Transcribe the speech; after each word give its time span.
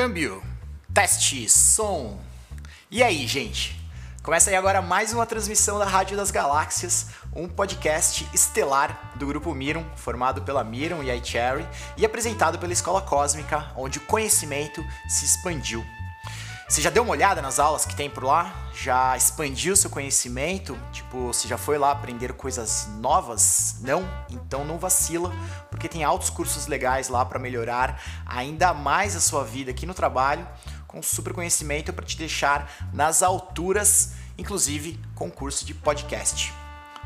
Câmbio, 0.00 0.40
teste, 0.94 1.48
som. 1.48 2.20
E 2.88 3.02
aí, 3.02 3.26
gente? 3.26 3.76
Começa 4.22 4.48
aí 4.48 4.54
agora 4.54 4.80
mais 4.80 5.12
uma 5.12 5.26
transmissão 5.26 5.76
da 5.76 5.84
Rádio 5.84 6.16
das 6.16 6.30
Galáxias, 6.30 7.08
um 7.34 7.48
podcast 7.48 8.24
estelar 8.32 9.14
do 9.16 9.26
grupo 9.26 9.52
Mirum, 9.52 9.84
formado 9.96 10.42
pela 10.42 10.62
Mirum 10.62 11.02
e 11.02 11.10
iCherry 11.16 11.66
e 11.96 12.06
apresentado 12.06 12.60
pela 12.60 12.72
Escola 12.72 13.02
Cósmica, 13.02 13.72
onde 13.74 13.98
o 13.98 14.02
conhecimento 14.02 14.84
se 15.08 15.24
expandiu. 15.24 15.84
Você 16.68 16.82
já 16.82 16.90
deu 16.90 17.02
uma 17.02 17.12
olhada 17.12 17.40
nas 17.40 17.58
aulas 17.58 17.86
que 17.86 17.96
tem 17.96 18.10
por 18.10 18.22
lá? 18.22 18.54
Já 18.74 19.16
expandiu 19.16 19.74
seu 19.74 19.88
conhecimento? 19.88 20.78
Tipo, 20.92 21.28
você 21.28 21.48
já 21.48 21.56
foi 21.56 21.78
lá 21.78 21.90
aprender 21.90 22.34
coisas 22.34 22.86
novas? 22.98 23.76
Não? 23.80 24.06
Então 24.28 24.66
não 24.66 24.78
vacila, 24.78 25.32
porque 25.70 25.88
tem 25.88 26.04
altos 26.04 26.28
cursos 26.28 26.66
legais 26.66 27.08
lá 27.08 27.24
para 27.24 27.38
melhorar 27.38 28.02
ainda 28.26 28.74
mais 28.74 29.16
a 29.16 29.20
sua 29.20 29.44
vida 29.44 29.70
aqui 29.70 29.86
no 29.86 29.94
trabalho, 29.94 30.46
com 30.86 31.02
super 31.02 31.32
conhecimento 31.32 31.90
para 31.90 32.04
te 32.04 32.18
deixar 32.18 32.70
nas 32.92 33.22
alturas, 33.22 34.12
inclusive 34.36 35.00
com 35.14 35.30
curso 35.30 35.64
de 35.64 35.72
podcast. 35.72 36.52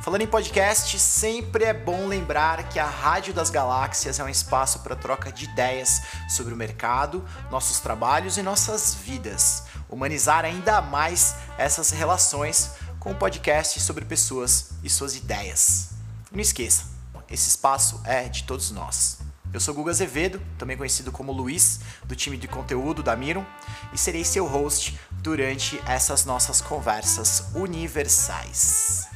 Falando 0.02 0.22
em 0.22 0.26
podcast, 0.26 0.98
sempre 0.98 1.62
é 1.62 1.72
bom 1.72 2.08
lembrar 2.08 2.68
que 2.68 2.80
a 2.80 2.84
Rádio 2.84 3.32
das 3.32 3.50
Galáxias 3.50 4.18
é 4.18 4.24
um 4.24 4.28
espaço 4.28 4.80
para 4.80 4.96
troca 4.96 5.30
de 5.30 5.44
ideias 5.44 6.02
sobre 6.28 6.52
o 6.52 6.56
mercado, 6.56 7.24
nossos 7.52 7.78
trabalhos 7.78 8.36
e 8.36 8.42
nossas 8.42 8.96
vidas. 8.96 9.62
Humanizar 9.88 10.44
ainda 10.44 10.82
mais 10.82 11.36
essas 11.56 11.90
relações 11.90 12.72
com 12.98 13.12
o 13.12 13.14
podcast 13.14 13.78
sobre 13.78 14.04
pessoas 14.04 14.70
e 14.82 14.90
suas 14.90 15.14
ideias. 15.14 15.90
Não 16.32 16.40
esqueça, 16.40 16.82
esse 17.30 17.50
espaço 17.50 18.00
é 18.04 18.28
de 18.28 18.42
todos 18.42 18.72
nós. 18.72 19.18
Eu 19.54 19.60
sou 19.60 19.72
Guga 19.72 19.92
Azevedo, 19.92 20.42
também 20.58 20.76
conhecido 20.76 21.12
como 21.12 21.30
Luiz, 21.30 21.78
do 22.02 22.16
time 22.16 22.36
de 22.36 22.48
conteúdo 22.48 23.04
da 23.04 23.14
Miro, 23.14 23.46
e 23.92 23.98
serei 23.98 24.24
seu 24.24 24.48
host 24.48 24.98
durante 25.12 25.80
essas 25.86 26.24
nossas 26.24 26.60
conversas 26.60 27.52
universais. 27.54 29.11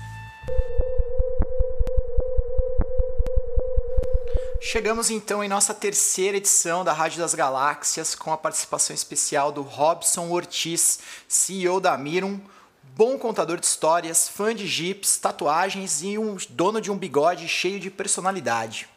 Chegamos 4.60 5.10
então 5.10 5.44
em 5.44 5.48
nossa 5.48 5.72
terceira 5.72 6.36
edição 6.36 6.84
da 6.84 6.92
Rádio 6.92 7.20
das 7.20 7.34
Galáxias 7.34 8.14
com 8.14 8.32
a 8.32 8.36
participação 8.36 8.94
especial 8.94 9.52
do 9.52 9.62
Robson 9.62 10.28
Ortiz, 10.28 10.98
CEO 11.28 11.80
da 11.80 11.96
Mirum, 11.96 12.40
bom 12.82 13.16
contador 13.16 13.60
de 13.60 13.66
histórias, 13.66 14.28
fã 14.28 14.54
de 14.54 14.66
jipes, 14.66 15.18
tatuagens 15.18 16.02
e 16.02 16.18
um 16.18 16.36
dono 16.50 16.80
de 16.80 16.90
um 16.90 16.98
bigode 16.98 17.46
cheio 17.46 17.78
de 17.78 17.90
personalidade. 17.90 18.88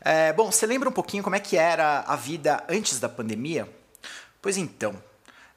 É, 0.00 0.32
bom, 0.32 0.50
você 0.50 0.66
lembra 0.66 0.88
um 0.88 0.92
pouquinho 0.92 1.22
como 1.22 1.36
é 1.36 1.40
que 1.40 1.56
era 1.56 2.00
a 2.00 2.16
vida 2.16 2.64
antes 2.68 2.98
da 2.98 3.08
pandemia? 3.08 3.68
Pois 4.42 4.56
então, 4.56 4.94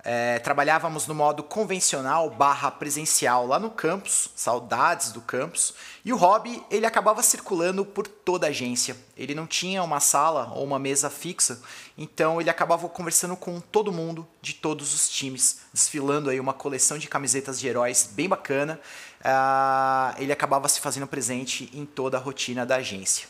é, 0.02 0.39
trabalhávamos 0.39 1.08
no 1.08 1.14
modo 1.14 1.44
convencional 1.44 2.30
barra 2.30 2.72
presencial 2.72 3.45
lá 3.45 3.59
no 3.59 3.69
campus, 3.69 4.30
saudades 4.33 5.11
do 5.11 5.19
campus, 5.19 5.73
e 6.06 6.14
o 6.14 6.17
hobby 6.17 6.64
ele 6.72 6.86
acabava 6.86 7.22
circulando 7.22 7.86
por 7.86 8.08
toda 8.08 8.47
a 8.47 8.50
agência. 8.50 8.95
Ele 9.17 9.36
não 9.36 9.45
tinha 9.45 9.83
uma 9.83 10.00
sala 10.00 10.53
ou 10.56 10.64
uma 10.64 10.80
mesa 10.80 11.09
fixa, 11.09 11.61
então 11.97 12.39
ele 12.39 12.50
acabava 12.50 12.88
conversando 12.88 13.36
com 13.36 13.59
todo 13.59 13.91
mundo 13.91 14.25
de 14.41 14.53
todos 14.53 14.94
os 14.94 15.09
times, 15.09 15.59
desfilando 15.73 16.30
aí 16.30 16.39
uma 16.39 16.53
coleção 16.53 16.97
de 16.97 17.08
camisetas 17.08 17.59
de 17.59 17.67
heróis 17.67 18.09
bem 18.13 18.30
bacana. 18.30 18.80
Uh, 19.19 20.16
ele 20.22 20.31
acabava 20.31 20.69
se 20.69 20.80
fazendo 20.80 21.08
presente 21.08 21.69
em 21.73 21.86
toda 21.86 22.16
a 22.16 22.22
rotina 22.22 22.66
da 22.66 22.78
agência. 22.78 23.28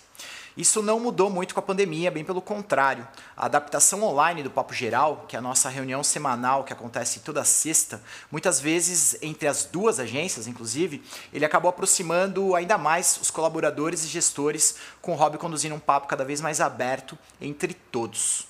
Isso 0.60 0.82
não 0.82 1.00
mudou 1.00 1.30
muito 1.30 1.54
com 1.54 1.62
a 1.62 1.64
pandemia, 1.64 2.12
bem 2.12 2.26
pelo 2.26 2.42
contrário. 2.42 3.08
A 3.38 3.46
adaptação 3.46 4.04
online 4.04 4.44
do 4.44 4.52
Papo 4.52 4.74
Geral, 4.74 5.24
que 5.26 5.38
é 5.38 5.40
a 5.40 5.42
nossa 5.42 5.70
reunião 5.70 6.04
semanal 6.04 6.66
que 6.66 6.74
acontece 6.74 7.22
toda 7.22 7.46
sexta, 7.46 8.04
muitas 8.30 8.60
vezes 8.60 9.18
entre 9.22 9.48
as 9.48 9.64
duas 9.64 10.02
agências, 10.02 10.48
inclusive, 10.48 11.02
ele 11.32 11.46
acabou 11.46 11.70
aproximando 11.70 12.56
ainda 12.56 12.78
mais 12.78 13.18
os 13.22 13.32
colaboradores 13.32 14.04
e 14.04 14.08
gestores, 14.10 14.76
com 15.02 15.14
o 15.14 15.16
Hobby 15.16 15.38
conduzindo 15.38 15.76
um 15.76 15.80
papo 15.80 16.08
cada 16.08 16.26
vez 16.26 16.42
mais 16.42 16.60
aberto 16.60 17.18
entre 17.40 17.74
todos. 17.74 18.50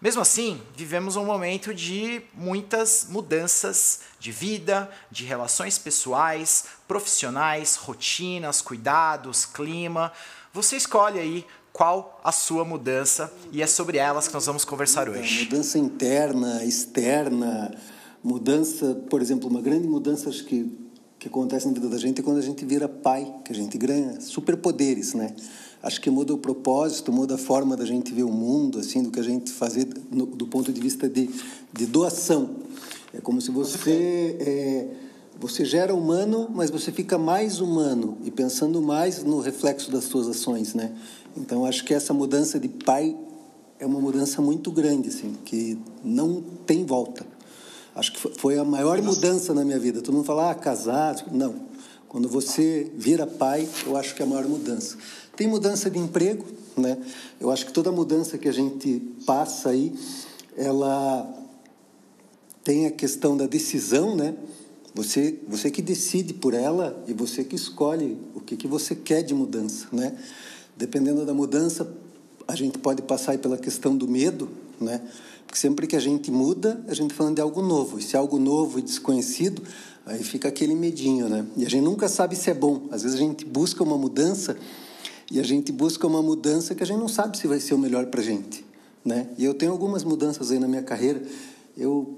Mesmo 0.00 0.20
assim, 0.22 0.62
vivemos 0.76 1.16
um 1.16 1.24
momento 1.24 1.74
de 1.74 2.22
muitas 2.32 3.06
mudanças 3.08 4.02
de 4.20 4.30
vida, 4.30 4.88
de 5.10 5.24
relações 5.24 5.76
pessoais, 5.76 6.66
profissionais, 6.86 7.74
rotinas, 7.74 8.60
cuidados, 8.60 9.44
clima. 9.44 10.12
Você 10.52 10.76
escolhe 10.76 11.18
aí 11.18 11.44
qual 11.72 12.20
a 12.24 12.32
sua 12.32 12.64
mudança 12.64 13.32
e 13.52 13.62
é 13.62 13.66
sobre 13.66 13.98
elas 13.98 14.26
que 14.28 14.34
nós 14.34 14.46
vamos 14.46 14.64
conversar 14.64 15.08
hoje. 15.08 15.44
Mudança 15.44 15.78
interna, 15.78 16.64
externa, 16.64 17.74
mudança, 18.22 18.94
por 19.08 19.22
exemplo, 19.22 19.48
uma 19.48 19.60
grande 19.60 19.86
mudança 19.86 20.28
acho 20.28 20.44
que 20.44 20.88
que 21.18 21.26
acontece 21.26 21.66
na 21.66 21.72
vida 21.72 21.88
da 21.88 21.98
gente 21.98 22.20
é 22.20 22.24
quando 22.24 22.38
a 22.38 22.42
gente 22.42 22.64
vira 22.64 22.88
pai, 22.88 23.26
que 23.44 23.50
a 23.50 23.54
gente 23.54 23.76
ganha 23.76 24.20
superpoderes, 24.20 25.14
né? 25.14 25.34
Acho 25.82 26.00
que 26.00 26.10
muda 26.10 26.32
o 26.32 26.38
propósito, 26.38 27.12
muda 27.12 27.34
a 27.34 27.38
forma 27.38 27.76
da 27.76 27.84
gente 27.84 28.12
ver 28.12 28.22
o 28.22 28.32
mundo, 28.32 28.78
assim, 28.78 29.02
do 29.02 29.10
que 29.10 29.18
a 29.18 29.22
gente 29.22 29.50
fazer 29.50 29.88
no, 30.10 30.26
do 30.26 30.46
ponto 30.46 30.72
de 30.72 30.80
vista 30.80 31.08
de, 31.08 31.28
de 31.72 31.86
doação. 31.86 32.56
É 33.12 33.20
como 33.20 33.40
se 33.40 33.50
você 33.50 34.36
é, 34.40 34.88
você 35.40 35.64
gera 35.64 35.94
humano, 35.94 36.48
mas 36.52 36.70
você 36.70 36.90
fica 36.90 37.16
mais 37.16 37.60
humano 37.60 38.18
e 38.24 38.30
pensando 38.30 38.82
mais 38.82 39.22
no 39.22 39.40
reflexo 39.40 39.90
das 39.90 40.04
suas 40.04 40.26
ações, 40.26 40.74
né? 40.74 40.92
Então 41.36 41.64
acho 41.64 41.84
que 41.84 41.94
essa 41.94 42.12
mudança 42.12 42.58
de 42.58 42.68
pai 42.68 43.16
é 43.78 43.86
uma 43.86 44.00
mudança 44.00 44.42
muito 44.42 44.72
grande, 44.72 45.08
assim, 45.08 45.36
que 45.44 45.78
não 46.02 46.42
tem 46.66 46.84
volta. 46.84 47.24
Acho 47.94 48.12
que 48.12 48.38
foi 48.38 48.58
a 48.58 48.64
maior 48.64 49.00
mudança 49.00 49.54
na 49.54 49.64
minha 49.64 49.78
vida. 49.78 50.00
Todo 50.00 50.14
mundo 50.14 50.24
fala, 50.24 50.50
ah, 50.50 50.54
casado. 50.54 51.24
Não. 51.32 51.54
Quando 52.08 52.28
você 52.28 52.90
vira 52.96 53.26
pai, 53.26 53.68
eu 53.86 53.96
acho 53.96 54.14
que 54.14 54.22
é 54.22 54.24
a 54.24 54.28
maior 54.28 54.46
mudança. 54.46 54.96
Tem 55.36 55.46
mudança 55.46 55.90
de 55.90 55.98
emprego, 55.98 56.44
né? 56.76 56.98
Eu 57.40 57.50
acho 57.50 57.66
que 57.66 57.72
toda 57.72 57.92
mudança 57.92 58.38
que 58.38 58.48
a 58.48 58.52
gente 58.52 59.00
passa 59.26 59.70
aí, 59.70 59.92
ela 60.56 61.28
tem 62.64 62.86
a 62.86 62.90
questão 62.90 63.36
da 63.36 63.46
decisão, 63.46 64.16
né? 64.16 64.34
Você, 64.98 65.38
você 65.46 65.70
que 65.70 65.80
decide 65.80 66.34
por 66.34 66.52
ela 66.52 67.04
e 67.06 67.12
você 67.12 67.44
que 67.44 67.54
escolhe 67.54 68.18
o 68.34 68.40
que, 68.40 68.56
que 68.56 68.66
você 68.66 68.96
quer 68.96 69.22
de 69.22 69.32
mudança, 69.32 69.86
né? 69.92 70.18
Dependendo 70.76 71.24
da 71.24 71.32
mudança, 71.32 71.88
a 72.48 72.56
gente 72.56 72.78
pode 72.78 73.02
passar 73.02 73.38
pela 73.38 73.56
questão 73.56 73.96
do 73.96 74.08
medo, 74.08 74.48
né? 74.80 75.00
Porque 75.46 75.56
sempre 75.56 75.86
que 75.86 75.94
a 75.94 76.00
gente 76.00 76.32
muda, 76.32 76.84
a 76.88 76.94
gente 76.94 77.10
tá 77.10 77.14
falando 77.14 77.36
de 77.36 77.40
algo 77.40 77.62
novo. 77.62 78.00
E 78.00 78.02
se 78.02 78.16
é 78.16 78.18
algo 78.18 78.40
novo 78.40 78.80
e 78.80 78.82
desconhecido, 78.82 79.62
aí 80.04 80.20
fica 80.24 80.48
aquele 80.48 80.74
medinho, 80.74 81.28
né? 81.28 81.46
E 81.56 81.64
a 81.64 81.70
gente 81.70 81.84
nunca 81.84 82.08
sabe 82.08 82.34
se 82.34 82.50
é 82.50 82.54
bom. 82.54 82.88
Às 82.90 83.04
vezes 83.04 83.16
a 83.16 83.20
gente 83.20 83.44
busca 83.44 83.84
uma 83.84 83.96
mudança 83.96 84.56
e 85.30 85.38
a 85.38 85.44
gente 85.44 85.70
busca 85.70 86.08
uma 86.08 86.20
mudança 86.20 86.74
que 86.74 86.82
a 86.82 86.86
gente 86.86 86.98
não 86.98 87.08
sabe 87.08 87.38
se 87.38 87.46
vai 87.46 87.60
ser 87.60 87.74
o 87.74 87.78
melhor 87.78 88.06
para 88.06 88.20
gente, 88.20 88.64
né? 89.04 89.28
E 89.38 89.44
eu 89.44 89.54
tenho 89.54 89.70
algumas 89.70 90.02
mudanças 90.02 90.50
aí 90.50 90.58
na 90.58 90.66
minha 90.66 90.82
carreira. 90.82 91.22
Eu 91.76 92.16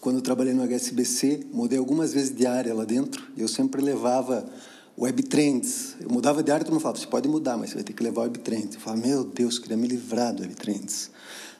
quando 0.00 0.16
eu 0.16 0.22
trabalhei 0.22 0.54
no 0.54 0.62
HSBC, 0.62 1.46
mudei 1.52 1.78
algumas 1.78 2.12
vezes 2.12 2.34
de 2.34 2.46
área 2.46 2.72
lá 2.72 2.84
dentro. 2.84 3.24
Eu 3.36 3.48
sempre 3.48 3.82
levava 3.82 4.48
web 4.96 5.22
trends. 5.24 5.96
Eu 6.00 6.08
mudava 6.08 6.42
de 6.42 6.50
área, 6.50 6.64
todo 6.64 6.72
mundo 6.72 6.82
falava, 6.82 6.98
você 6.98 7.06
pode 7.06 7.28
mudar, 7.28 7.56
mas 7.56 7.70
você 7.70 7.76
vai 7.76 7.84
ter 7.84 7.92
que 7.92 8.02
levar 8.02 8.22
web 8.22 8.38
trends. 8.38 8.74
Eu 8.76 8.80
falava, 8.80 9.06
meu 9.06 9.24
Deus, 9.24 9.58
queria 9.58 9.76
me 9.76 9.88
livrar 9.88 10.32
do 10.34 10.42
web 10.42 10.54
trends. 10.54 11.10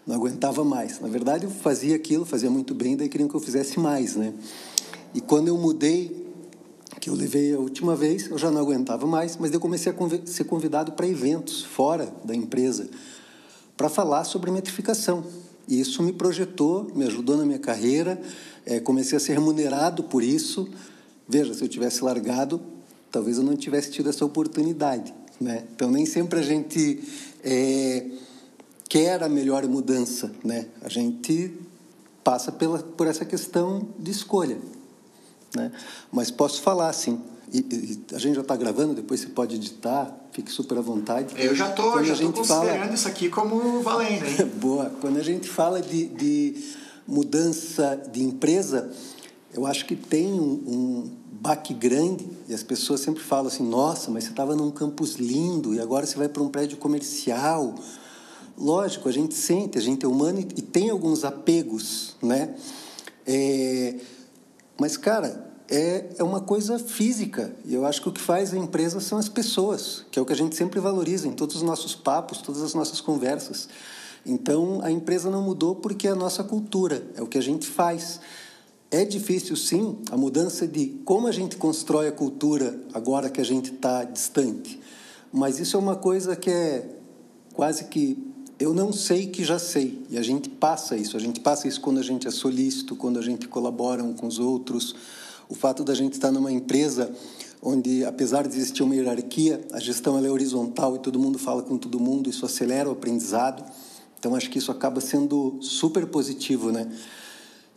Não 0.07 0.15
aguentava 0.15 0.65
mais. 0.65 1.01
Na 1.01 1.09
verdade, 1.09 1.45
eu 1.45 1.51
fazia 1.51 1.97
aquilo, 1.97 2.25
fazia 2.25 2.51
muito 2.51 2.75
bem, 2.75 2.97
daí 2.97 3.09
queriam 3.09 3.29
que 3.29 3.35
eu 3.35 3.41
fizesse 3.41 3.79
mais, 3.79 4.17
né? 4.17 4.33
E 5.15 5.21
quando 5.21 5.49
eu 5.49 5.57
mudei, 5.59 6.27
que 7.01 7.11
eu 7.11 7.15
levei 7.15 7.55
a 7.55 7.59
última 7.59 7.95
vez, 7.95 8.31
eu 8.31 8.39
já 8.39 8.51
não 8.51 8.61
aguentava 8.61 9.07
mais, 9.07 9.37
mas 9.37 9.53
eu 9.53 9.61
comecei 9.61 9.93
a 9.93 10.27
ser 10.27 10.45
convidado 10.45 10.93
para 10.93 11.07
eventos 11.07 11.63
fora 11.63 12.13
da 12.25 12.35
empresa 12.35 12.89
para 13.77 13.89
falar 13.89 14.25
sobre 14.25 14.51
metrificação. 14.51 15.25
E 15.69 15.79
isso 15.79 16.03
me 16.03 16.13
projetou, 16.13 16.91
me 16.95 17.05
ajudou 17.05 17.37
na 17.37 17.45
minha 17.45 17.59
carreira, 17.59 18.21
é, 18.65 18.81
comecei 18.81 19.17
a 19.17 19.21
ser 19.21 19.35
remunerado 19.35 20.03
por 20.03 20.23
isso. 20.23 20.69
Veja, 21.29 21.53
se 21.53 21.63
eu 21.63 21.69
tivesse 21.69 22.03
largado, 22.03 22.61
talvez 23.11 23.37
eu 23.37 23.45
não 23.45 23.55
tivesse 23.55 23.91
tido 23.91 24.09
essa 24.09 24.25
oportunidade. 24.25 25.15
Né? 25.39 25.65
Então, 25.75 25.91
nem 25.91 26.07
sempre 26.07 26.41
a 26.41 26.43
gente 26.43 27.03
é, 27.45 28.07
quer 28.89 29.23
a 29.23 29.29
melhor 29.29 29.67
mudança. 29.69 30.33
Né? 30.43 30.67
A 30.81 30.89
gente 30.89 31.53
passa 32.25 32.51
pela, 32.51 32.79
por 32.79 33.07
essa 33.07 33.25
questão 33.25 33.89
de 33.99 34.11
escolha. 34.11 34.59
Né? 35.55 35.71
Mas 36.11 36.31
posso 36.31 36.63
falar, 36.63 36.93
sim, 36.95 37.21
e, 37.53 37.59
e, 37.59 38.15
a 38.15 38.19
gente 38.19 38.35
já 38.35 38.43
está 38.43 38.57
gravando, 38.57 38.95
depois 38.95 39.21
você 39.21 39.29
pode 39.29 39.57
editar, 39.57 40.15
fique 40.33 40.51
super 40.51 40.79
à 40.79 40.81
vontade. 40.81 41.35
Eu 41.37 41.55
já 41.55 41.71
estou 41.71 42.05
já 42.05 42.13
estou 42.13 42.33
considerando 42.33 42.79
fala... 42.79 42.95
isso 42.95 43.09
aqui 43.09 43.29
como 43.29 43.83
valendo, 43.83 44.27
hein? 44.27 44.47
Boa. 44.61 44.93
Quando 45.01 45.19
a 45.19 45.23
gente 45.23 45.49
fala 45.49 45.81
de, 45.81 46.07
de 46.07 46.55
mudança 47.07 48.01
de 48.13 48.23
empresa, 48.23 48.91
eu 49.53 49.67
acho 49.67 49.87
que 49.87 49.97
tem 49.97 50.33
um, 50.33 50.63
um 50.67 51.11
baque 51.41 51.73
grande 51.73 52.29
e 52.49 52.55
as 52.55 52.63
pessoas 52.63 53.01
sempre 53.01 53.23
falam 53.23 53.47
assim, 53.47 53.67
nossa, 53.67 54.11
mas 54.11 54.25
você 54.25 54.31
estava 54.31 54.55
num 54.55 54.71
campus 54.71 55.15
lindo 55.15 55.75
e 55.75 55.81
agora 55.81 56.05
você 56.05 56.17
vai 56.17 56.29
para 56.29 56.43
um 56.43 56.49
prédio 56.49 56.77
comercial. 56.77 57.75
lógico, 58.57 59.09
a 59.09 59.13
gente 59.13 59.35
sente, 59.35 59.79
a 59.79 59.81
gente 59.81 60.05
é 60.05 60.09
humano 60.09 60.41
e, 60.41 60.63
tem 60.63 60.91
alguns 60.91 61.25
apegos, 61.25 62.17
né? 62.21 62.55
É, 63.27 63.95
mas, 64.79 64.97
cara, 64.97 65.49
é, 65.69 66.07
é 66.19 66.23
uma 66.25 66.41
coisa 66.41 66.79
física. 66.79 67.55
E 67.65 67.75
eu 67.75 67.85
acho 67.85 68.01
que 68.01 68.09
o 68.09 68.13
que 68.13 68.21
faz 68.21 68.55
a 68.55 68.57
empresa 68.57 69.01
são 69.01 69.19
as 69.19 69.29
pessoas, 69.29 70.05
que 70.11 70.19
é 70.19 70.23
o 70.23 70.25
que 70.25 70.33
a 70.33 70.37
gente 70.37 70.57
sempre 70.57 70.81
valoriza 70.81 71.29
em 71.29 71.33
todos 71.33 71.57
os 71.57 71.63
nossos 71.63 71.95
papos, 71.95 72.39
todas 72.39 72.63
as 72.63 72.75
nossas 72.75 73.01
conversas. 73.01 73.69
Então, 74.25 74.81
a 74.83 74.91
empresa 74.91 75.31
não 75.31 75.43
mudou 75.43 75.77
porque 75.77 76.09
é 76.09 76.11
a 76.11 76.15
nossa 76.15 76.43
cultura, 76.43 77.03
é 77.15 77.23
o 77.23 77.27
que 77.27 77.39
a 77.39 77.43
gente 77.43 77.67
faz. 77.67 78.21
É 78.91 79.05
difícil, 79.05 79.55
sim, 79.55 79.99
a 80.11 80.17
mudança 80.17 80.67
de 80.67 81.01
como 81.05 81.27
a 81.27 81.33
gente 81.33 81.57
constrói 81.57 82.09
a 82.09 82.13
cultura 82.13 82.81
agora 82.95 83.29
que 83.29 83.41
a 83.41 83.45
gente 83.45 83.73
está 83.73 84.05
distante. 84.05 84.81
Mas 85.31 85.59
isso 85.59 85.77
é 85.77 85.81
uma 85.81 85.97
coisa 85.97 86.35
que 86.35 86.49
é 86.49 86.89
quase 87.53 87.85
que 87.85 88.17
eu 88.59 88.73
não 88.73 88.93
sei 88.93 89.27
que 89.27 89.45
já 89.45 89.59
sei. 89.59 90.03
E 90.09 90.17
a 90.17 90.23
gente 90.23 90.49
passa 90.49 90.97
isso. 90.97 91.17
A 91.17 91.21
gente 91.21 91.39
passa 91.41 91.69
isso 91.69 91.81
quando 91.81 91.99
a 91.99 92.03
gente 92.03 92.27
é 92.27 92.31
solícito, 92.31 92.97
quando 92.97 93.19
a 93.19 93.23
gente 93.23 93.47
colabora 93.47 94.03
um 94.03 94.15
com 94.15 94.27
os 94.27 94.39
outros. 94.39 94.97
O 95.49 95.55
fato 95.55 95.83
da 95.83 95.95
gente 95.95 96.13
estar 96.13 96.31
numa 96.31 96.53
empresa 96.53 97.11
onde, 97.63 98.05
apesar 98.05 98.47
de 98.47 98.57
existir 98.57 98.83
uma 98.83 98.95
hierarquia, 98.95 99.61
a 99.73 99.81
gestão 99.81 100.23
é 100.23 100.31
horizontal 100.31 100.97
e 100.97 100.99
todo 100.99 101.19
mundo 101.19 101.39
fala 101.39 101.63
com 101.63 101.77
todo 101.79 101.99
mundo, 101.99 102.29
isso 102.29 102.45
acelera 102.45 102.89
o 102.89 102.93
aprendizado. 102.93 103.65
Então, 104.19 104.35
acho 104.35 104.51
que 104.51 104.59
isso 104.59 104.71
acaba 104.71 105.01
sendo 105.01 105.59
super 105.61 106.07
positivo, 106.07 106.71
né? 106.71 106.91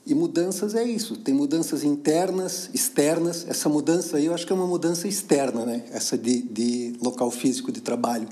E 0.05 0.15
mudanças 0.15 0.73
é 0.73 0.83
isso, 0.83 1.15
tem 1.17 1.33
mudanças 1.33 1.83
internas, 1.83 2.69
externas. 2.73 3.45
Essa 3.47 3.69
mudança 3.69 4.17
aí 4.17 4.25
eu 4.25 4.33
acho 4.33 4.45
que 4.45 4.51
é 4.51 4.55
uma 4.55 4.65
mudança 4.65 5.07
externa, 5.07 5.65
né? 5.65 5.85
Essa 5.91 6.17
de, 6.17 6.41
de 6.41 6.93
local 7.01 7.29
físico 7.29 7.71
de 7.71 7.81
trabalho. 7.81 8.27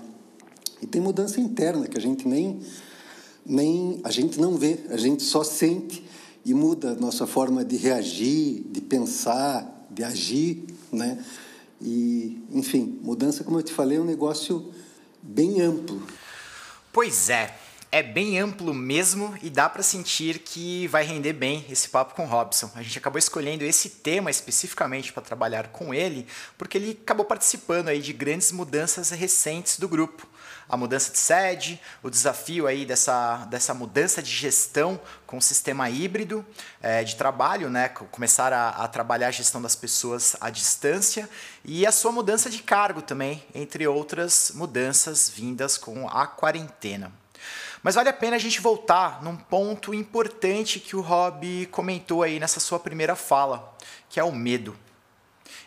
E 0.82 0.88
tem 0.88 1.00
mudança 1.00 1.40
interna 1.40 1.88
que 1.88 1.98
a 1.98 2.02
gente 2.02 2.28
nem, 2.28 2.60
nem 3.46 4.02
a 4.04 4.10
gente 4.10 4.40
não 4.40 4.58
vê, 4.58 4.80
a 4.90 4.98
gente 4.98 5.22
só 5.22 5.44
sente 5.44 6.04
e 6.50 6.54
muda 6.54 6.94
a 6.94 6.96
nossa 6.96 7.28
forma 7.28 7.64
de 7.64 7.78
reagir, 7.78 8.64
de 8.72 8.82
pensar, 8.82 9.88
de 9.92 10.04
agir, 10.04 10.66
né? 10.92 11.24
E, 11.80 12.42
enfim, 12.52 13.00
mudança, 13.04 13.44
como 13.44 13.60
eu 13.60 13.64
te 13.64 13.72
falei, 13.72 14.00
é 14.00 14.02
um 14.02 14.06
negócio 14.06 14.74
bem 15.22 15.62
amplo. 15.62 16.02
Pois 16.92 17.30
é 17.30 17.56
é 17.92 18.04
bem 18.04 18.40
amplo 18.40 18.72
mesmo 18.72 19.36
e 19.42 19.50
dá 19.50 19.68
para 19.68 19.82
sentir 19.82 20.40
que 20.40 20.88
vai 20.88 21.04
render 21.04 21.34
bem 21.34 21.66
esse 21.70 21.90
papo 21.90 22.14
com 22.14 22.26
Robson. 22.26 22.70
A 22.76 22.84
gente 22.84 23.00
acabou 23.00 23.18
escolhendo 23.18 23.64
esse 23.64 23.90
tema 23.90 24.30
especificamente 24.30 25.12
para 25.12 25.24
trabalhar 25.24 25.70
com 25.70 25.92
ele, 25.92 26.28
porque 26.56 26.78
ele 26.78 27.00
acabou 27.02 27.26
participando 27.26 27.88
aí 27.88 28.00
de 28.00 28.14
grandes 28.14 28.52
mudanças 28.52 29.10
recentes 29.10 29.80
do 29.80 29.88
grupo. 29.88 30.28
A 30.68 30.78
mudança 30.78 31.12
de 31.12 31.18
sede, 31.18 31.82
o 32.04 32.12
desafio 32.12 32.68
aí 32.68 32.86
dessa, 32.86 33.38
dessa 33.46 33.74
mudança 33.74 34.22
de 34.22 34.30
gestão 34.30 35.02
com 35.26 35.38
o 35.38 35.42
sistema 35.42 35.90
híbrido 35.90 36.46
é, 36.80 37.04
de 37.04 37.16
trabalho, 37.16 37.72
né? 37.72 37.90
começar 37.90 38.54
a, 38.54 38.70
a 38.70 38.88
trabalhar 38.88 39.30
a 39.30 39.32
gestão 39.32 39.60
das 39.60 39.76
pessoas 39.76 40.36
à 40.40 40.52
distância 40.52 41.28
e 41.66 41.88
a 41.88 41.92
sua 41.92 42.12
mudança 42.12 42.52
de 42.52 42.62
cargo 42.62 43.02
também, 43.02 43.44
entre 43.56 43.88
outras 43.88 44.52
mudanças 44.54 45.28
vindas 45.28 45.76
com 45.76 46.08
a 46.08 46.28
quarentena. 46.28 47.12
Mas 47.82 47.96
vale 47.96 48.10
a 48.10 48.14
pena 48.14 48.36
a 48.36 48.40
gente 48.40 48.60
voltar 48.60 49.24
num 49.24 49.38
ponto 49.38 49.94
importante 49.94 50.82
que 50.82 50.98
o 50.98 51.02
Rob 51.02 51.66
comentou 51.68 52.24
aí 52.24 52.38
nessa 52.38 52.60
sua 52.60 52.78
primeira 52.78 53.16
fala, 53.16 53.74
que 54.10 54.20
é 54.20 54.24
o 54.24 54.34
medo. 54.34 54.76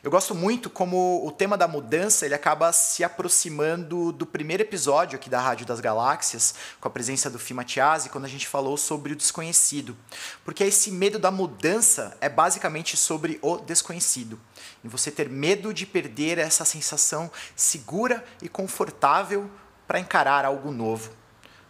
Eu 0.02 0.10
gosto 0.10 0.34
muito 0.34 0.68
como 0.68 1.26
o 1.26 1.32
tema 1.32 1.56
da 1.56 1.66
mudança 1.66 2.26
ele 2.26 2.34
acaba 2.34 2.70
se 2.72 3.02
aproximando 3.02 4.12
do 4.12 4.26
primeiro 4.26 4.62
episódio 4.62 5.16
aqui 5.16 5.30
da 5.30 5.40
Rádio 5.40 5.64
das 5.64 5.80
Galáxias, 5.80 6.54
com 6.80 6.88
a 6.88 6.90
presença 6.90 7.30
do 7.30 7.38
Fima 7.38 7.64
Tiasi, 7.64 8.10
quando 8.10 8.24
a 8.26 8.28
gente 8.28 8.46
falou 8.46 8.76
sobre 8.76 9.12
o 9.12 9.16
desconhecido. 9.16 9.96
Porque 10.44 10.64
esse 10.64 10.90
medo 10.90 11.18
da 11.18 11.30
mudança 11.30 12.16
é 12.20 12.28
basicamente 12.28 12.96
sobre 12.96 13.38
o 13.40 13.56
desconhecido. 13.56 14.38
E 14.84 14.88
você 14.88 15.10
ter 15.10 15.30
medo 15.30 15.72
de 15.72 15.86
perder 15.86 16.36
essa 16.36 16.64
sensação 16.64 17.30
segura 17.56 18.22
e 18.42 18.48
confortável 18.48 19.48
para 19.86 20.00
encarar 20.00 20.44
algo 20.44 20.70
novo 20.72 21.21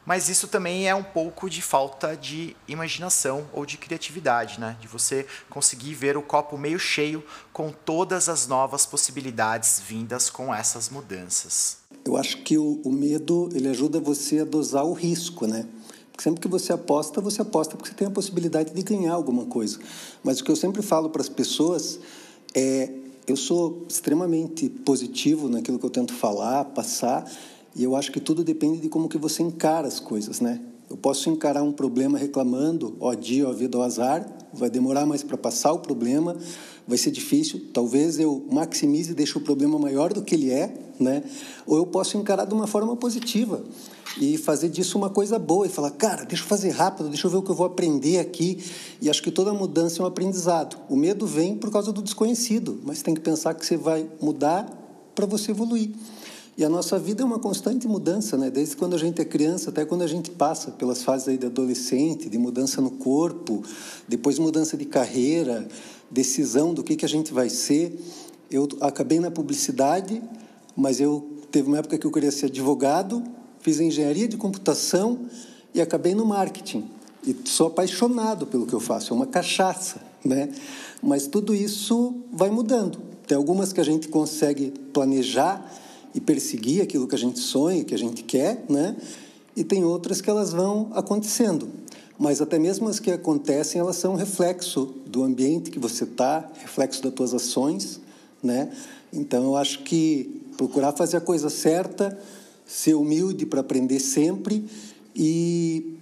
mas 0.05 0.29
isso 0.29 0.49
também 0.49 0.89
é 0.89 0.95
um 0.95 1.03
pouco 1.03 1.49
de 1.49 1.63
falta 1.63 2.17
de 2.17 2.57
imaginação 2.67 3.47
ou 3.53 3.65
de 3.65 3.77
criatividade, 3.77 4.59
né? 4.59 4.77
De 4.81 4.89
você 4.89 5.27
conseguir 5.49 5.95
ver 5.95 6.17
o 6.17 6.23
copo 6.23 6.59
meio 6.59 6.79
cheio 6.79 7.23
com 7.53 7.71
todas 7.71 8.29
as 8.29 8.47
novas 8.47 8.85
possibilidades 8.85 9.81
vindas 9.87 10.29
com 10.29 10.53
essas 10.53 10.89
mudanças. 10.89 11.79
Eu 12.05 12.17
acho 12.17 12.39
que 12.39 12.59
o, 12.59 12.81
o 12.85 12.93
medo 12.93 13.49
ele 13.55 13.69
ajuda 13.69 14.01
você 14.01 14.41
a 14.41 14.45
dosar 14.45 14.85
o 14.85 14.93
risco, 14.93 15.47
né? 15.47 15.67
Porque 16.11 16.25
sempre 16.25 16.41
que 16.41 16.49
você 16.49 16.73
aposta, 16.73 17.21
você 17.21 17.41
aposta 17.41 17.77
porque 17.77 17.91
você 17.91 17.97
tem 17.97 18.09
a 18.09 18.11
possibilidade 18.11 18.75
de 18.75 18.83
ganhar 18.83 19.13
alguma 19.13 19.47
coisa. 19.47 19.79
Mas 20.23 20.41
o 20.41 20.45
que 20.45 20.51
eu 20.51 20.57
sempre 20.57 20.83
falo 20.83 21.11
para 21.11 21.23
as 21.23 21.29
pessoas 21.29 22.01
é 22.55 22.91
eu 23.27 23.37
sou 23.37 23.87
extremamente 23.89 24.69
positivo 24.69 25.49
naquilo 25.49 25.79
que 25.79 25.87
eu 25.87 25.91
tento 25.91 26.13
falar, 26.13 26.65
passar, 26.67 27.25
e 27.75 27.83
eu 27.83 27.97
acho 27.97 28.13
que 28.13 28.21
tudo 28.21 28.45
depende 28.45 28.81
de 28.81 28.89
como 28.89 29.09
que 29.09 29.19
você 29.19 29.43
encara 29.43 29.87
as 29.89 29.99
coisas, 29.99 30.41
né? 30.41 30.61
Eu 30.91 30.97
posso 30.97 31.31
encarar 31.31 31.63
um 31.63 31.73
problema 31.73 32.19
reclamando, 32.19 32.97
ó 33.01 33.15
dia, 33.15 33.49
ó 33.49 33.53
vida, 33.53 33.79
ó 33.79 33.83
azar, 33.83 34.27
vai 34.53 34.69
demorar 34.69 35.07
mais 35.07 35.23
para 35.23 35.39
passar 35.39 35.73
o 35.73 35.79
problema, 35.79 36.37
vai 36.87 36.99
ser 36.99 37.11
difícil, 37.11 37.63
talvez 37.73 38.19
eu 38.19 38.45
maximize 38.51 39.13
e 39.13 39.15
deixe 39.15 39.39
o 39.39 39.41
problema 39.41 39.79
maior 39.79 40.13
do 40.13 40.23
que 40.23 40.35
ele 40.35 40.51
é, 40.51 40.75
né? 41.01 41.25
Ou 41.67 41.79
eu 41.79 41.87
posso 41.87 42.19
encarar 42.19 42.45
de 42.45 42.53
uma 42.53 42.67
forma 42.67 42.95
positiva 42.95 43.65
e 44.21 44.37
fazer 44.37 44.69
disso 44.69 44.99
uma 44.99 45.09
coisa 45.09 45.39
boa 45.39 45.67
e 45.67 45.71
falar, 45.71 45.93
cara, 45.93 46.25
deixa 46.25 46.45
eu 46.45 46.49
fazer 46.49 46.71
rápido, 46.71 47.09
deixa 47.09 47.27
eu 47.27 47.31
ver 47.31 47.39
o 47.39 47.43
que 47.43 47.51
eu 47.51 47.55
vou 47.55 47.67
aprender 47.67 48.19
aqui. 48.19 48.63
E 49.01 49.09
acho 49.09 49.23
que 49.23 49.31
toda 49.31 49.55
mudança 49.55 50.03
é 50.03 50.05
um 50.05 50.07
aprendizado. 50.07 50.77
O 50.91 50.97
medo 50.97 51.27
vem 51.27 51.57
por 51.57 51.71
causa 51.71 51.93
do 51.93 52.03
desconhecido, 52.03 52.81
mas 52.85 53.01
tem 53.01 53.15
que 53.15 53.21
pensar 53.21 53.55
que 53.55 53.65
você 53.65 53.77
vai 53.77 54.07
mudar 54.21 54.67
para 55.15 55.25
você 55.25 55.53
evoluir. 55.53 55.91
E 56.57 56.65
a 56.65 56.69
nossa 56.69 56.99
vida 56.99 57.23
é 57.23 57.25
uma 57.25 57.39
constante 57.39 57.89
mudança, 57.89 58.37
né? 58.37 58.51
Desde 58.51 58.77
quando 58.77 58.95
a 58.95 58.99
gente 58.99 59.23
é 59.23 59.25
criança 59.25 59.71
até 59.71 59.87
quando 59.87 60.03
a 60.03 60.07
gente 60.07 60.31
passa 60.31 60.71
pelas 60.71 61.03
fases 61.03 61.29
aí 61.29 61.39
de 61.39 61.47
adolescente, 61.47 62.29
de 62.29 62.37
mudança 62.37 62.81
no 62.81 62.91
corpo, 62.91 63.63
depois 64.07 64.39
mudança 64.39 64.77
de 64.77 64.85
carreira, 64.85 65.67
decisão 66.11 66.75
do 66.75 66.83
que 66.83 66.95
que 66.95 67.07
a 67.07 67.09
gente 67.09 67.33
vai 67.33 67.49
ser. 67.49 67.99
Eu 68.51 68.69
acabei 68.83 69.19
na 69.19 69.31
publicidade, 69.31 70.23
mas 70.77 71.01
eu 71.01 71.27
teve 71.51 71.69
uma 71.69 71.79
época 71.79 71.97
que 71.97 72.07
eu 72.07 72.13
queria 72.13 72.31
ser 72.31 72.47
advogado, 72.47 73.23
fiz 73.61 73.81
engenharia 73.81 74.29
de 74.29 74.37
computação 74.37 75.21
e 75.75 75.81
acabei 75.81 76.15
no 76.15 76.27
marketing. 76.27 76.85
E 77.27 77.35
sou 77.47 77.69
apaixonado 77.69 78.47
pelo 78.47 78.67
que 78.67 78.75
eu 78.75 78.81
faço, 78.81 79.15
é 79.15 79.17
uma 79.17 79.27
cachaça, 79.27 80.03
né? 80.23 80.51
Mas 81.03 81.27
tudo 81.27 81.55
isso 81.55 82.15
vai 82.31 82.51
mudando. 82.51 82.99
Tem 83.27 83.37
algumas 83.37 83.73
que 83.73 83.81
a 83.81 83.85
gente 83.85 84.09
consegue 84.09 84.71
planejar 84.93 85.81
e 86.15 86.21
perseguir 86.21 86.83
aquilo 86.83 87.07
que 87.07 87.15
a 87.15 87.19
gente 87.19 87.39
sonha, 87.39 87.85
que 87.85 87.95
a 87.95 87.99
gente 87.99 88.23
quer, 88.23 88.65
né? 88.69 88.97
E 89.57 89.65
tem 89.65 89.85
outras 89.85 90.21
que 90.21 90.31
elas 90.31 90.53
vão 90.53 90.91
acontecendo. 90.95 91.69
Mas 92.19 92.41
até 92.41 92.59
mesmo 92.59 92.89
as 92.89 93.01
que 93.01 93.11
acontecem, 93.11 93.81
elas 93.81 93.97
são 93.97 94.15
reflexo 94.15 94.95
do 95.07 95.23
ambiente 95.23 95.71
que 95.71 95.79
você 95.79 96.05
está, 96.05 96.51
reflexo 96.61 97.03
das 97.03 97.13
tuas 97.13 97.35
ações, 97.35 98.01
né? 98.43 98.71
Então 99.13 99.45
eu 99.45 99.57
acho 99.57 99.83
que 99.83 100.43
procurar 100.57 100.93
fazer 100.93 101.17
a 101.17 101.21
coisa 101.21 101.51
certa, 101.51 102.19
ser 102.67 102.95
humilde 102.95 103.45
para 103.45 103.61
aprender 103.61 104.01
sempre 104.01 104.65
e 105.15 105.97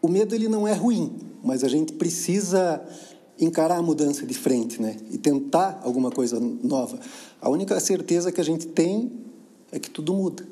o 0.00 0.08
medo 0.08 0.34
ele 0.34 0.48
não 0.48 0.66
é 0.66 0.72
ruim, 0.72 1.12
mas 1.42 1.62
a 1.62 1.68
gente 1.68 1.92
precisa 1.92 2.82
encarar 3.40 3.76
a 3.76 3.82
mudança 3.82 4.26
de 4.26 4.34
frente, 4.34 4.80
né? 4.80 4.96
E 5.10 5.18
tentar 5.18 5.80
alguma 5.84 6.10
coisa 6.10 6.40
nova. 6.40 6.98
A 7.40 7.48
única 7.48 7.78
certeza 7.78 8.32
que 8.32 8.40
a 8.40 8.44
gente 8.44 8.66
tem 8.66 9.10
é 9.72 9.78
que 9.78 9.90
tudo 9.90 10.14
muda. 10.14 10.46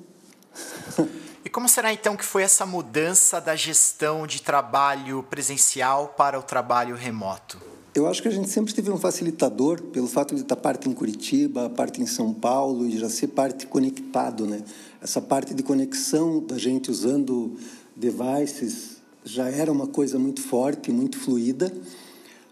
E 1.47 1.49
como 1.49 1.69
será 1.69 1.93
então 1.93 2.17
que 2.17 2.25
foi 2.25 2.43
essa 2.43 2.67
mudança 2.67 3.41
da 3.41 3.55
gestão 3.55 4.27
de 4.27 4.43
trabalho 4.43 5.23
presencial 5.31 6.13
para 6.19 6.37
o 6.37 6.43
trabalho 6.43 6.97
remoto? 6.97 7.57
Eu 7.95 8.09
acho 8.09 8.21
que 8.21 8.27
a 8.27 8.33
gente 8.33 8.51
sempre 8.51 8.75
teve 8.75 8.91
um 8.91 8.99
facilitador 8.99 9.81
pelo 9.81 10.09
fato 10.09 10.35
de 10.35 10.43
estar 10.43 10.57
parte 10.57 10.89
em 10.89 10.93
Curitiba, 10.93 11.71
parte 11.71 12.03
em 12.03 12.07
São 12.07 12.35
Paulo 12.35 12.85
e 12.85 12.99
já 12.99 13.09
ser 13.09 13.29
parte 13.29 13.65
conectado, 13.65 14.45
né? 14.45 14.61
Essa 15.01 15.23
parte 15.23 15.55
de 15.55 15.63
conexão 15.63 16.45
da 16.45 16.59
gente 16.59 16.91
usando 16.91 17.57
devices 17.95 18.97
já 19.25 19.49
era 19.49 19.71
uma 19.71 19.87
coisa 19.87 20.19
muito 20.19 20.43
forte, 20.43 20.91
muito 20.91 21.17
fluida, 21.17 21.73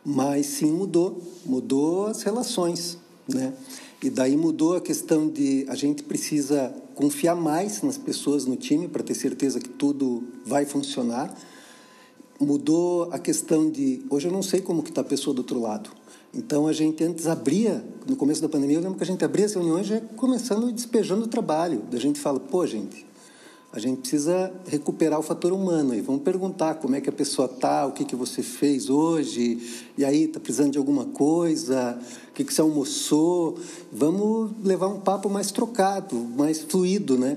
mas 0.04 0.46
sim 0.46 0.70
mudou, 0.70 1.20
mudou 1.44 2.06
as 2.06 2.22
relações, 2.22 2.96
né? 3.28 3.52
E 4.04 4.10
daí 4.10 4.36
mudou 4.36 4.76
a 4.76 4.82
questão 4.82 5.30
de 5.30 5.64
a 5.66 5.74
gente 5.74 6.02
precisa 6.02 6.70
confiar 6.94 7.34
mais 7.34 7.80
nas 7.80 7.96
pessoas 7.96 8.44
no 8.44 8.54
time 8.54 8.86
para 8.86 9.02
ter 9.02 9.14
certeza 9.14 9.58
que 9.58 9.70
tudo 9.70 10.22
vai 10.44 10.66
funcionar. 10.66 11.34
Mudou 12.38 13.08
a 13.10 13.18
questão 13.18 13.70
de 13.70 14.04
hoje 14.10 14.28
eu 14.28 14.32
não 14.32 14.42
sei 14.42 14.60
como 14.60 14.82
que 14.82 14.90
está 14.90 15.00
a 15.00 15.04
pessoa 15.04 15.32
do 15.32 15.38
outro 15.38 15.58
lado. 15.58 15.88
Então 16.34 16.66
a 16.66 16.72
gente 16.74 17.02
antes 17.02 17.26
abria, 17.26 17.82
no 18.06 18.14
começo 18.14 18.42
da 18.42 18.48
pandemia, 18.48 18.76
eu 18.76 18.82
lembro 18.82 18.98
que 18.98 19.04
a 19.04 19.06
gente 19.06 19.24
abria 19.24 19.46
as 19.46 19.54
reuniões 19.54 19.86
já 19.86 19.98
começando 20.16 20.70
despejando 20.70 21.24
o 21.24 21.26
trabalho. 21.26 21.80
Da 21.90 21.98
gente 21.98 22.20
fala, 22.20 22.38
pô, 22.38 22.66
gente, 22.66 23.06
a 23.74 23.80
gente 23.80 24.02
precisa 24.02 24.52
recuperar 24.68 25.18
o 25.18 25.22
fator 25.22 25.52
humano 25.52 25.96
e 25.96 26.00
vamos 26.00 26.22
perguntar 26.22 26.76
como 26.76 26.94
é 26.94 27.00
que 27.00 27.08
a 27.08 27.12
pessoa 27.12 27.48
tá, 27.48 27.84
o 27.84 27.90
que 27.90 28.04
que 28.04 28.14
você 28.14 28.40
fez 28.40 28.88
hoje, 28.88 29.82
e 29.98 30.04
aí 30.04 30.28
tá 30.28 30.38
precisando 30.38 30.70
de 30.70 30.78
alguma 30.78 31.06
coisa, 31.06 31.98
o 32.28 32.32
que 32.32 32.44
que 32.44 32.54
você 32.54 32.60
almoçou, 32.60 33.58
vamos 33.90 34.52
levar 34.62 34.86
um 34.86 35.00
papo 35.00 35.28
mais 35.28 35.50
trocado, 35.50 36.14
mais 36.14 36.60
fluido, 36.60 37.18
né? 37.18 37.36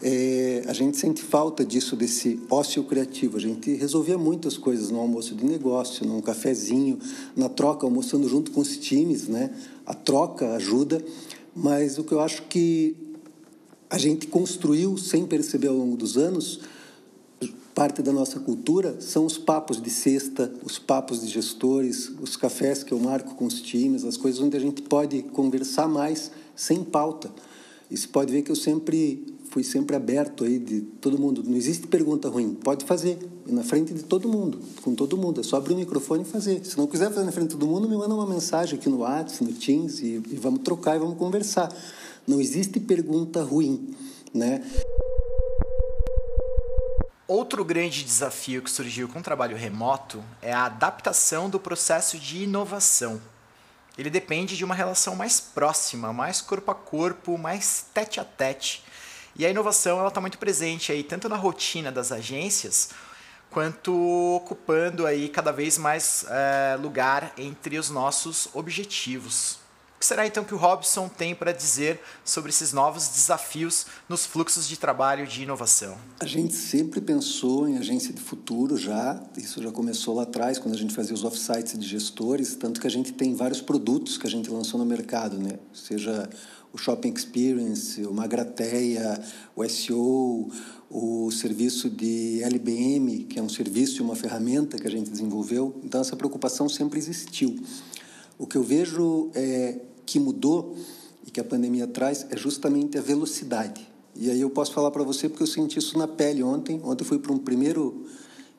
É, 0.00 0.62
a 0.68 0.72
gente 0.72 0.96
sente 0.98 1.20
falta 1.20 1.64
disso, 1.64 1.96
desse 1.96 2.38
ócio 2.48 2.84
criativo. 2.84 3.36
A 3.36 3.40
gente 3.40 3.74
resolvia 3.74 4.16
muitas 4.16 4.56
coisas 4.56 4.90
no 4.90 5.00
almoço 5.00 5.34
de 5.34 5.44
negócio, 5.44 6.06
num 6.06 6.20
cafezinho, 6.20 6.96
na 7.34 7.48
troca, 7.48 7.84
almoçando 7.84 8.28
junto 8.28 8.52
com 8.52 8.60
os 8.60 8.76
times, 8.76 9.26
né? 9.26 9.50
A 9.84 9.94
troca 9.94 10.54
ajuda, 10.54 11.04
mas 11.56 11.98
o 11.98 12.04
que 12.04 12.12
eu 12.12 12.20
acho 12.20 12.42
que 12.42 12.94
a 13.88 13.98
gente 13.98 14.26
construiu 14.26 14.96
sem 14.96 15.26
perceber 15.26 15.68
ao 15.68 15.76
longo 15.76 15.96
dos 15.96 16.16
anos, 16.16 16.60
parte 17.76 18.00
da 18.00 18.10
nossa 18.10 18.40
cultura 18.40 18.96
são 19.02 19.26
os 19.26 19.36
papos 19.36 19.82
de 19.82 19.90
sexta, 19.90 20.50
os 20.64 20.78
papos 20.78 21.20
de 21.20 21.28
gestores, 21.28 22.10
os 22.22 22.34
cafés 22.34 22.82
que 22.82 22.90
eu 22.90 22.98
marco 22.98 23.34
com 23.34 23.44
os 23.44 23.60
times, 23.60 24.02
as 24.02 24.16
coisas 24.16 24.40
onde 24.40 24.56
a 24.56 24.60
gente 24.60 24.80
pode 24.80 25.22
conversar 25.24 25.86
mais 25.86 26.30
sem 26.54 26.82
pauta. 26.82 27.30
E 27.90 27.96
você 27.96 28.08
pode 28.08 28.32
ver 28.32 28.40
que 28.40 28.50
eu 28.50 28.56
sempre 28.56 29.35
fui 29.56 29.64
sempre 29.64 29.96
aberto 29.96 30.44
aí 30.44 30.58
de 30.58 30.82
todo 30.82 31.18
mundo. 31.18 31.42
Não 31.42 31.56
existe 31.56 31.86
pergunta 31.86 32.28
ruim, 32.28 32.52
pode 32.52 32.84
fazer 32.84 33.18
na 33.46 33.64
frente 33.64 33.94
de 33.94 34.02
todo 34.02 34.28
mundo, 34.28 34.60
com 34.82 34.94
todo 34.94 35.16
mundo. 35.16 35.40
É 35.40 35.42
só 35.42 35.56
abrir 35.56 35.72
o 35.72 35.78
microfone 35.78 36.24
e 36.24 36.26
fazer. 36.26 36.62
Se 36.62 36.76
não 36.76 36.86
quiser 36.86 37.08
fazer 37.08 37.24
na 37.24 37.32
frente 37.32 37.48
de 37.48 37.56
todo 37.56 37.66
mundo, 37.66 37.88
me 37.88 37.96
manda 37.96 38.14
uma 38.14 38.26
mensagem 38.26 38.78
aqui 38.78 38.86
no 38.90 38.98
WhatsApp, 38.98 39.42
no 39.42 39.54
Teams 39.54 40.00
e, 40.00 40.22
e 40.28 40.36
vamos 40.36 40.60
trocar 40.60 40.96
e 40.96 40.98
vamos 40.98 41.16
conversar. 41.16 41.74
Não 42.26 42.38
existe 42.38 42.78
pergunta 42.78 43.42
ruim, 43.42 43.94
né? 44.34 44.62
Outro 47.26 47.64
grande 47.64 48.04
desafio 48.04 48.60
que 48.60 48.70
surgiu 48.70 49.08
com 49.08 49.20
o 49.20 49.22
trabalho 49.22 49.56
remoto 49.56 50.22
é 50.42 50.52
a 50.52 50.66
adaptação 50.66 51.48
do 51.48 51.58
processo 51.58 52.18
de 52.18 52.42
inovação. 52.42 53.22
Ele 53.96 54.10
depende 54.10 54.54
de 54.54 54.66
uma 54.66 54.74
relação 54.74 55.16
mais 55.16 55.40
próxima, 55.40 56.12
mais 56.12 56.42
corpo 56.42 56.70
a 56.70 56.74
corpo, 56.74 57.38
mais 57.38 57.86
tete 57.94 58.20
a 58.20 58.24
tete. 58.24 58.84
E 59.38 59.44
a 59.44 59.50
inovação 59.50 59.98
ela 59.98 60.08
está 60.08 60.20
muito 60.20 60.38
presente 60.38 60.92
aí 60.92 61.02
tanto 61.02 61.28
na 61.28 61.36
rotina 61.36 61.92
das 61.92 62.10
agências 62.10 62.90
quanto 63.50 63.92
ocupando 64.36 65.06
aí 65.06 65.28
cada 65.28 65.52
vez 65.52 65.78
mais 65.78 66.26
é, 66.28 66.76
lugar 66.76 67.32
entre 67.38 67.78
os 67.78 67.90
nossos 67.90 68.48
objetivos. 68.52 69.58
O 69.96 69.98
que 69.98 70.04
será 70.04 70.26
então 70.26 70.44
que 70.44 70.54
o 70.54 70.58
Robson 70.58 71.08
tem 71.08 71.34
para 71.34 71.52
dizer 71.52 71.98
sobre 72.22 72.50
esses 72.50 72.70
novos 72.74 73.08
desafios 73.08 73.86
nos 74.06 74.26
fluxos 74.26 74.68
de 74.68 74.76
trabalho 74.76 75.26
de 75.26 75.42
inovação? 75.42 75.96
A 76.20 76.26
gente 76.26 76.52
sempre 76.52 77.00
pensou 77.00 77.66
em 77.66 77.78
agência 77.78 78.12
de 78.12 78.20
futuro 78.20 78.76
já, 78.76 79.18
isso 79.38 79.62
já 79.62 79.72
começou 79.72 80.14
lá 80.14 80.24
atrás, 80.24 80.58
quando 80.58 80.74
a 80.74 80.78
gente 80.78 80.94
fazia 80.94 81.14
os 81.14 81.24
offsites 81.24 81.78
de 81.78 81.88
gestores, 81.88 82.54
tanto 82.56 82.78
que 82.78 82.86
a 82.86 82.90
gente 82.90 83.14
tem 83.14 83.34
vários 83.34 83.62
produtos 83.62 84.18
que 84.18 84.26
a 84.26 84.30
gente 84.30 84.50
lançou 84.50 84.78
no 84.78 84.84
mercado, 84.84 85.38
né? 85.38 85.58
seja 85.72 86.28
o 86.76 86.78
Shopping 86.78 87.12
Experience, 87.14 88.04
o 88.04 88.12
Magrateia, 88.12 89.18
o 89.56 89.66
SEO, 89.66 90.50
o 90.90 91.30
serviço 91.30 91.88
de 91.88 92.42
LBM, 92.42 93.24
que 93.24 93.38
é 93.38 93.42
um 93.42 93.48
serviço 93.48 94.02
e 94.02 94.04
uma 94.04 94.14
ferramenta 94.14 94.76
que 94.76 94.86
a 94.86 94.90
gente 94.90 95.08
desenvolveu. 95.08 95.74
Então, 95.82 96.02
essa 96.02 96.14
preocupação 96.14 96.68
sempre 96.68 96.98
existiu. 96.98 97.58
O 98.38 98.46
que 98.46 98.56
eu 98.56 98.62
vejo 98.62 99.30
é, 99.34 99.78
que 100.04 100.20
mudou 100.20 100.76
e 101.26 101.30
que 101.30 101.40
a 101.40 101.44
pandemia 101.44 101.86
traz 101.86 102.26
é 102.28 102.36
justamente 102.36 102.98
a 102.98 103.00
velocidade. 103.00 103.88
E 104.14 104.30
aí 104.30 104.42
eu 104.42 104.50
posso 104.50 104.72
falar 104.74 104.90
para 104.90 105.02
você 105.02 105.30
porque 105.30 105.42
eu 105.42 105.46
senti 105.46 105.78
isso 105.78 105.96
na 105.96 106.06
pele 106.06 106.42
ontem. 106.42 106.78
Ontem 106.84 107.04
eu 107.04 107.08
fui 107.08 107.18
para 107.18 107.32
um 107.32 107.38
primeiro 107.38 108.04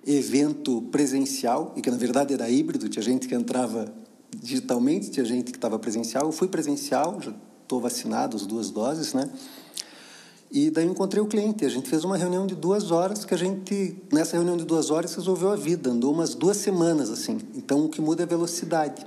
evento 0.05 0.81
presencial, 0.91 1.71
e 1.75 1.81
que 1.81 1.91
na 1.91 1.97
verdade 1.97 2.33
era 2.33 2.49
híbrido, 2.49 2.89
tinha 2.89 3.03
gente 3.03 3.27
que 3.27 3.35
entrava 3.35 3.93
digitalmente, 4.35 5.11
tinha 5.11 5.25
gente 5.25 5.51
que 5.51 5.57
estava 5.57 5.77
presencial. 5.77 6.25
Eu 6.25 6.31
fui 6.31 6.47
presencial, 6.47 7.19
estou 7.67 7.81
vacinado, 7.81 8.37
as 8.37 8.45
duas 8.45 8.71
doses, 8.71 9.13
né? 9.13 9.29
E 10.49 10.71
daí 10.71 10.85
encontrei 10.85 11.21
o 11.21 11.27
cliente. 11.27 11.65
A 11.65 11.69
gente 11.69 11.89
fez 11.89 12.05
uma 12.05 12.15
reunião 12.15 12.47
de 12.47 12.55
duas 12.55 12.91
horas 12.91 13.25
que 13.25 13.33
a 13.33 13.37
gente, 13.37 14.01
nessa 14.09 14.37
reunião 14.37 14.55
de 14.55 14.63
duas 14.63 14.89
horas, 14.89 15.13
resolveu 15.13 15.51
a 15.51 15.57
vida. 15.57 15.89
Andou 15.89 16.13
umas 16.13 16.33
duas 16.33 16.55
semanas 16.55 17.09
assim. 17.09 17.37
Então 17.53 17.83
o 17.83 17.89
que 17.89 17.99
muda 17.99 18.23
é 18.23 18.25
a 18.25 18.27
velocidade. 18.27 19.05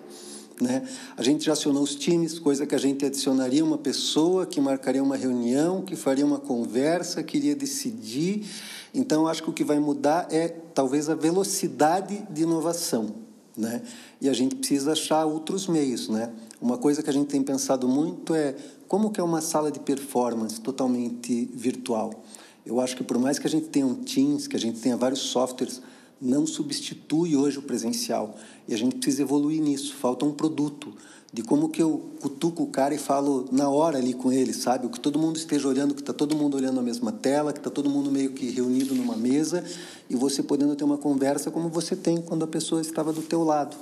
Né? 0.61 0.87
A 1.17 1.23
gente 1.23 1.47
já 1.47 1.55
acionou 1.55 1.83
os 1.83 1.95
times, 1.95 2.39
coisa 2.39 2.67
que 2.67 2.75
a 2.75 2.79
gente 2.79 3.07
adicionaria 3.07 3.65
uma 3.65 3.79
pessoa 3.79 4.45
que 4.45 4.61
marcaria 4.61 5.03
uma 5.03 5.17
reunião, 5.17 5.81
que 5.81 5.97
faria 5.97 6.27
uma 6.27 6.39
conversa, 6.39 7.23
que 7.23 7.39
iria 7.39 7.57
decidir. 7.57 8.47
Então, 8.93 9.27
acho 9.27 9.43
que 9.43 9.49
o 9.49 9.55
que 9.55 9.65
vai 9.65 9.81
mudar 9.81 10.29
é 10.31 10.49
talvez 10.49 11.09
a 11.09 11.15
velocidade 11.15 12.23
de 12.31 12.43
inovação. 12.43 13.15
Né? 13.57 13.81
E 14.21 14.29
a 14.29 14.35
gente 14.35 14.57
precisa 14.57 14.93
achar 14.93 15.25
outros 15.25 15.67
meios. 15.67 16.11
Né? 16.11 16.31
Uma 16.61 16.77
coisa 16.77 17.03
que 17.03 17.09
a 17.09 17.13
gente 17.13 17.29
tem 17.29 17.43
pensado 17.43 17.89
muito 17.89 18.35
é 18.35 18.55
como 18.87 19.11
que 19.11 19.19
é 19.19 19.23
uma 19.25 19.41
sala 19.41 19.73
de 19.73 19.81
performance 19.81 20.61
totalmente 20.61 21.49
virtual. 21.55 22.23
Eu 22.67 22.81
acho 22.81 22.97
que 22.97 23.03
por 23.03 23.19
mais 23.19 23.39
que 23.39 23.47
a 23.47 23.51
gente 23.51 23.69
tenha 23.69 23.87
um 23.87 23.95
Teams, 23.95 24.47
que 24.47 24.57
a 24.57 24.61
gente 24.61 24.79
tenha 24.79 24.97
vários 24.97 25.21
softwares, 25.21 25.81
não 26.21 26.47
substitui 26.47 27.35
hoje 27.35 27.59
o 27.59 27.63
presencial. 27.63 28.37
E 28.69 28.75
a 28.75 28.77
gente 28.77 28.97
precisa 28.97 29.23
evoluir 29.23 29.63
nisso. 29.63 29.95
Falta 29.95 30.27
um 30.27 30.33
produto 30.33 30.93
de 31.33 31.43
como 31.43 31.69
que 31.69 31.81
eu 31.81 32.11
cutuco 32.21 32.65
o 32.65 32.67
cara 32.67 32.95
e 32.95 32.99
falo 32.99 33.49
na 33.51 33.71
hora 33.71 33.99
ali 33.99 34.13
com 34.13 34.31
ele, 34.31 34.53
sabe? 34.53 34.87
O 34.87 34.91
que 34.91 35.01
todo 35.01 35.19
mundo 35.19 35.37
esteja 35.37 35.67
olhando, 35.67 35.95
que 35.95 36.01
está 36.01 36.13
todo 36.13 36.37
mundo 36.37 36.57
olhando 36.57 36.79
a 36.79 36.83
mesma 36.83 37.11
tela, 37.11 37.53
que 37.53 37.61
está 37.61 37.71
todo 37.71 37.89
mundo 37.89 38.11
meio 38.11 38.33
que 38.33 38.51
reunido 38.51 38.95
numa 38.95 39.17
mesa 39.17 39.65
e 40.11 40.17
você 40.17 40.43
podendo 40.43 40.77
ter 40.77 40.85
uma 40.85 40.99
conversa 40.99 41.51
como 41.51 41.69
você 41.69 41.97
tem 41.97 42.21
quando 42.21 42.45
a 42.45 42.49
pessoa 42.49 42.81
estava 42.81 43.13
do 43.13 43.23
teu 43.23 43.45
lado. 43.45 43.77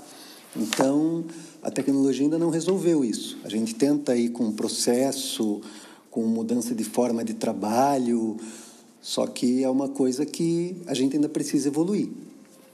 Então, 0.56 1.24
a 1.62 1.70
tecnologia 1.70 2.24
ainda 2.24 2.38
não 2.38 2.50
resolveu 2.50 3.04
isso. 3.04 3.38
A 3.44 3.48
gente 3.48 3.74
tenta 3.74 4.16
ir 4.16 4.30
com 4.30 4.50
processo, 4.52 5.60
com 6.10 6.22
mudança 6.22 6.74
de 6.74 6.84
forma 6.84 7.24
de 7.24 7.34
trabalho, 7.34 8.36
só 9.00 9.26
que 9.26 9.62
é 9.62 9.70
uma 9.70 9.88
coisa 9.88 10.26
que 10.26 10.76
a 10.86 10.94
gente 10.94 11.16
ainda 11.16 11.28
precisa 11.28 11.68
evoluir, 11.68 12.08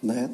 né? 0.02 0.30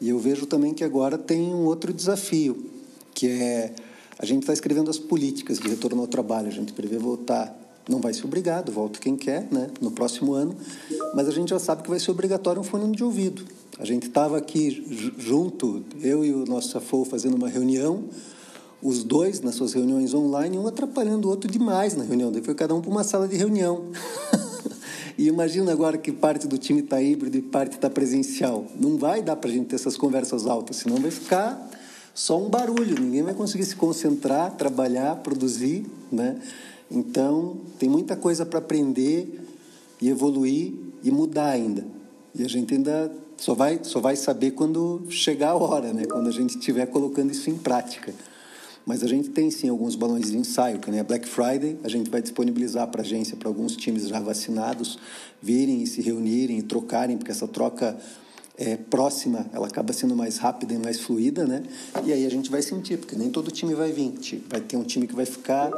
E 0.00 0.08
eu 0.08 0.18
vejo 0.18 0.46
também 0.46 0.72
que 0.72 0.84
agora 0.84 1.18
tem 1.18 1.52
um 1.52 1.64
outro 1.64 1.92
desafio, 1.92 2.64
que 3.12 3.28
é 3.28 3.74
a 4.18 4.24
gente 4.24 4.40
está 4.42 4.52
escrevendo 4.52 4.90
as 4.90 4.98
políticas 4.98 5.58
de 5.58 5.68
retorno 5.68 6.00
ao 6.00 6.06
trabalho. 6.06 6.48
A 6.48 6.52
gente 6.52 6.72
prevê 6.72 6.98
voltar, 6.98 7.54
não 7.88 8.00
vai 8.00 8.12
ser 8.12 8.24
obrigado, 8.24 8.72
volta 8.72 8.98
quem 8.98 9.16
quer, 9.16 9.46
né? 9.50 9.68
No 9.80 9.90
próximo 9.90 10.32
ano, 10.32 10.56
mas 11.14 11.28
a 11.28 11.30
gente 11.30 11.50
já 11.50 11.58
sabe 11.58 11.82
que 11.82 11.90
vai 11.90 12.00
ser 12.00 12.10
obrigatório 12.10 12.60
um 12.60 12.64
fone 12.64 12.94
de 12.94 13.04
ouvido. 13.04 13.44
A 13.78 13.84
gente 13.84 14.06
estava 14.06 14.38
aqui 14.38 15.12
junto, 15.18 15.82
eu 16.00 16.24
e 16.24 16.32
o 16.32 16.44
nosso 16.46 16.68
Safou, 16.68 17.04
fazendo 17.04 17.34
uma 17.34 17.48
reunião, 17.48 18.04
os 18.82 19.02
dois 19.02 19.40
nas 19.40 19.54
suas 19.54 19.72
reuniões 19.72 20.14
online, 20.14 20.58
um 20.58 20.66
atrapalhando 20.66 21.26
o 21.26 21.30
outro 21.30 21.50
demais 21.50 21.94
na 21.94 22.04
reunião. 22.04 22.30
Daí 22.30 22.42
foi 22.42 22.54
cada 22.54 22.74
um 22.74 22.80
para 22.80 22.90
uma 22.90 23.04
sala 23.04 23.26
de 23.26 23.36
reunião. 23.36 23.86
E 25.16 25.28
imagina 25.28 25.70
agora 25.70 25.96
que 25.96 26.10
parte 26.10 26.48
do 26.48 26.58
time 26.58 26.80
está 26.80 27.00
híbrido 27.00 27.36
e 27.36 27.42
parte 27.42 27.76
está 27.76 27.88
presencial. 27.88 28.66
Não 28.74 28.96
vai 28.96 29.22
dar 29.22 29.36
para 29.36 29.48
a 29.48 29.52
gente 29.52 29.66
ter 29.66 29.76
essas 29.76 29.96
conversas 29.96 30.46
altas, 30.46 30.76
senão 30.76 30.96
vai 30.96 31.10
ficar 31.10 31.70
só 32.12 32.40
um 32.40 32.48
barulho. 32.48 33.00
Ninguém 33.00 33.22
vai 33.22 33.34
conseguir 33.34 33.64
se 33.64 33.76
concentrar, 33.76 34.52
trabalhar, 34.52 35.16
produzir, 35.16 35.86
né? 36.10 36.36
Então 36.94 37.56
tem 37.78 37.88
muita 37.88 38.14
coisa 38.14 38.46
para 38.46 38.60
aprender 38.60 39.40
e 40.00 40.08
evoluir 40.08 40.72
e 41.02 41.10
mudar 41.10 41.50
ainda. 41.50 41.84
E 42.34 42.44
a 42.44 42.48
gente 42.48 42.72
ainda 42.72 43.12
só 43.36 43.52
vai 43.52 43.80
só 43.82 44.00
vai 44.00 44.14
saber 44.14 44.52
quando 44.52 45.02
chegar 45.10 45.50
a 45.50 45.56
hora, 45.56 45.92
né? 45.92 46.04
Quando 46.04 46.28
a 46.28 46.32
gente 46.32 46.56
estiver 46.56 46.86
colocando 46.86 47.32
isso 47.32 47.50
em 47.50 47.58
prática. 47.58 48.14
Mas 48.86 49.02
a 49.02 49.08
gente 49.08 49.30
tem 49.30 49.50
sim 49.50 49.68
alguns 49.68 49.96
balões 49.96 50.30
de 50.30 50.36
ensaio, 50.36 50.78
que 50.78 50.90
nem 50.90 51.00
a 51.00 51.04
Black 51.04 51.26
Friday, 51.26 51.78
a 51.82 51.88
gente 51.88 52.10
vai 52.10 52.20
disponibilizar 52.20 52.86
para 52.88 53.00
a 53.00 53.04
agência, 53.04 53.34
para 53.34 53.48
alguns 53.48 53.76
times 53.76 54.06
já 54.06 54.20
vacinados, 54.20 54.98
virem 55.40 55.82
e 55.82 55.86
se 55.86 56.02
reunirem 56.02 56.58
e 56.58 56.62
trocarem, 56.62 57.16
porque 57.16 57.30
essa 57.30 57.48
troca 57.48 57.96
é, 58.58 58.76
próxima 58.76 59.46
ela 59.54 59.66
acaba 59.66 59.92
sendo 59.94 60.14
mais 60.14 60.36
rápida 60.36 60.74
e 60.74 60.78
mais 60.78 61.00
fluida, 61.00 61.46
né? 61.46 61.62
E 62.04 62.12
aí 62.12 62.26
a 62.26 62.30
gente 62.30 62.50
vai 62.50 62.60
sentir, 62.60 62.98
porque 62.98 63.16
nem 63.16 63.30
todo 63.30 63.50
time 63.50 63.74
vai 63.74 63.90
vir, 63.90 64.12
vai 64.50 64.60
ter 64.60 64.76
um 64.76 64.84
time 64.84 65.06
que 65.06 65.14
vai 65.14 65.26
ficar 65.26 65.70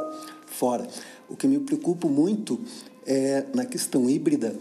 fora. 0.47 0.87
O 1.29 1.35
que 1.35 1.47
me 1.47 1.59
preocupa 1.59 2.07
muito 2.07 2.59
é 3.05 3.45
na 3.53 3.65
questão 3.65 4.09
híbrida, 4.09 4.55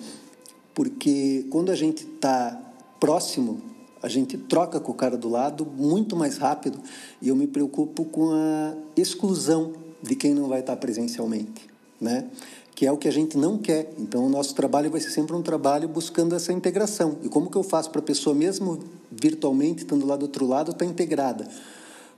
porque 0.75 1.47
quando 1.51 1.73
a 1.73 1.75
gente 1.75 2.05
está 2.05 2.61
próximo 3.01 3.63
a 4.03 4.09
gente 4.09 4.37
troca 4.37 4.79
com 4.79 4.93
o 4.93 4.95
cara 4.95 5.17
do 5.17 5.29
lado 5.29 5.67
muito 5.67 6.15
mais 6.15 6.39
rápido 6.39 6.79
e 7.21 7.29
eu 7.29 7.35
me 7.35 7.47
preocupo 7.47 8.05
com 8.05 8.31
a 8.31 8.75
exclusão 8.97 9.73
de 10.01 10.15
quem 10.15 10.33
não 10.33 10.49
vai 10.49 10.61
estar 10.61 10.77
presencialmente, 10.77 11.69
né? 12.01 12.29
Que 12.75 12.87
é 12.87 12.93
o 12.93 12.97
que 12.97 13.09
a 13.09 13.11
gente 13.11 13.39
não 13.39 13.59
quer. 13.59 13.93
Então, 13.99 14.25
o 14.27 14.29
nosso 14.29 14.55
trabalho 14.55 14.91
vai 14.91 15.01
ser 15.01 15.11
sempre 15.11 15.35
um 15.35 15.43
trabalho 15.43 15.89
buscando 15.89 16.37
essa 16.37 16.53
integração. 16.53 17.17
E 17.23 17.29
como 17.29 17.51
que 17.51 17.57
eu 17.57 17.63
faço 17.63 17.91
para 17.91 18.01
a 18.01 18.05
pessoa, 18.05 18.33
mesmo 18.33 18.79
virtualmente, 19.11 19.83
estando 19.83 20.07
lá 20.07 20.15
do 20.15 20.23
outro 20.23 20.47
lado, 20.47 20.71
estar 20.71 20.85
tá 20.85 20.91
integrada? 20.91 21.49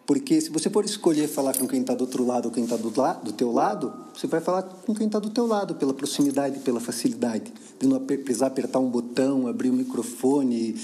Porque 0.09 0.41
se 0.41 0.49
você 0.49 0.71
for 0.71 0.87
escolher 0.87 1.29
falar 1.29 1.55
com 1.55 1.69
quem 1.69 1.83
está 1.83 1.95
do 1.95 2.01
outro 2.01 2.25
lado 2.25 2.47
ou 2.47 2.51
quem 2.51 2.65
está 2.65 2.79
do, 2.79 2.91
do 2.91 3.33
teu 3.35 3.53
lado, 3.53 3.93
você 4.15 4.27
vai 4.27 4.41
falar 4.41 4.63
com 4.63 4.95
quem 4.95 5.07
está 5.07 5.19
do 5.19 5.29
teu 5.29 5.47
lado, 5.47 5.75
pela 5.75 5.93
proximidade, 5.93 6.61
pela 6.61 6.81
facilidade, 6.81 7.53
de 7.79 7.87
não 7.87 8.01
precisar 8.01 8.47
apertar 8.47 8.79
um 8.79 8.89
botão, 8.89 9.47
abrir 9.47 9.69
o 9.69 9.75
um 9.75 9.77
microfone, 9.77 10.81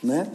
né? 0.00 0.30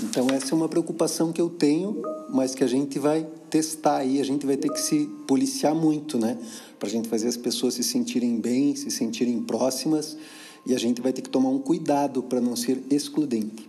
Então 0.00 0.28
essa 0.30 0.54
é 0.54 0.56
uma 0.56 0.68
preocupação 0.68 1.32
que 1.32 1.40
eu 1.40 1.50
tenho, 1.50 2.00
mas 2.30 2.54
que 2.54 2.62
a 2.62 2.68
gente 2.68 3.00
vai 3.00 3.26
testar 3.50 3.96
aí, 3.96 4.20
a 4.20 4.24
gente 4.24 4.46
vai 4.46 4.56
ter 4.56 4.68
que 4.68 4.80
se 4.80 5.06
policiar 5.26 5.74
muito, 5.74 6.20
né? 6.20 6.38
Para 6.78 6.88
a 6.88 6.92
gente 6.92 7.08
fazer 7.08 7.26
as 7.26 7.36
pessoas 7.36 7.74
se 7.74 7.82
sentirem 7.82 8.40
bem, 8.40 8.76
se 8.76 8.92
sentirem 8.92 9.42
próximas, 9.42 10.16
e 10.64 10.72
a 10.72 10.78
gente 10.78 11.00
vai 11.00 11.12
ter 11.12 11.22
que 11.22 11.30
tomar 11.30 11.48
um 11.48 11.58
cuidado 11.58 12.22
para 12.22 12.40
não 12.40 12.54
ser 12.54 12.80
excludente. 12.90 13.68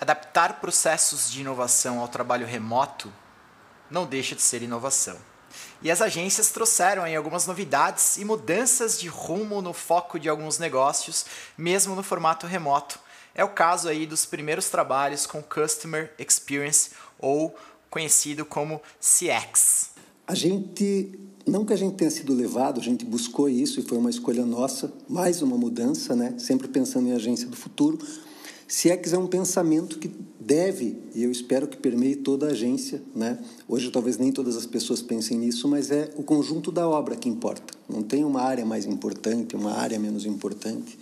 Adaptar 0.00 0.58
processos 0.58 1.30
de 1.30 1.42
inovação 1.42 2.00
ao 2.00 2.08
trabalho 2.08 2.46
remoto 2.46 3.12
não 3.90 4.06
deixa 4.06 4.34
de 4.34 4.42
ser 4.42 4.62
inovação. 4.62 5.16
E 5.82 5.90
as 5.90 6.00
agências 6.00 6.50
trouxeram 6.50 7.02
aí 7.02 7.14
algumas 7.14 7.46
novidades 7.46 8.16
e 8.16 8.24
mudanças 8.24 8.98
de 8.98 9.08
rumo 9.08 9.60
no 9.60 9.72
foco 9.72 10.18
de 10.18 10.28
alguns 10.28 10.58
negócios, 10.58 11.26
mesmo 11.56 11.94
no 11.94 12.02
formato 12.02 12.46
remoto. 12.46 12.98
É 13.34 13.44
o 13.44 13.50
caso 13.50 13.88
aí 13.88 14.06
dos 14.06 14.24
primeiros 14.24 14.68
trabalhos 14.68 15.26
com 15.26 15.42
Customer 15.42 16.12
Experience 16.18 16.90
ou 17.18 17.54
conhecido 17.90 18.44
como 18.44 18.80
CX. 18.98 19.90
A 20.26 20.34
gente, 20.34 21.18
não 21.46 21.64
que 21.64 21.72
a 21.72 21.76
gente 21.76 21.96
tenha 21.96 22.10
sido 22.10 22.34
levado, 22.34 22.80
a 22.80 22.82
gente 22.82 23.04
buscou 23.04 23.48
isso 23.48 23.78
e 23.78 23.82
foi 23.82 23.98
uma 23.98 24.10
escolha 24.10 24.44
nossa, 24.44 24.92
mais 25.08 25.42
uma 25.42 25.56
mudança, 25.56 26.16
né? 26.16 26.34
Sempre 26.38 26.66
pensando 26.66 27.08
em 27.08 27.12
agência 27.12 27.46
do 27.46 27.56
futuro, 27.56 27.98
CX 28.68 29.12
é 29.12 29.18
um 29.18 29.28
pensamento 29.28 29.98
que 29.98 30.10
deve, 30.40 30.96
e 31.14 31.22
eu 31.22 31.30
espero 31.30 31.68
que 31.68 31.76
permeie 31.76 32.16
toda 32.16 32.46
a 32.46 32.50
agência, 32.50 33.00
né? 33.14 33.38
Hoje 33.68 33.90
talvez 33.90 34.18
nem 34.18 34.32
todas 34.32 34.56
as 34.56 34.66
pessoas 34.66 35.00
pensem 35.00 35.38
nisso, 35.38 35.68
mas 35.68 35.90
é 35.90 36.10
o 36.16 36.22
conjunto 36.22 36.72
da 36.72 36.88
obra 36.88 37.14
que 37.14 37.28
importa. 37.28 37.74
Não 37.88 38.02
tem 38.02 38.24
uma 38.24 38.42
área 38.42 38.66
mais 38.66 38.84
importante, 38.84 39.54
uma 39.54 39.72
área 39.72 39.98
menos 39.98 40.26
importante. 40.26 40.98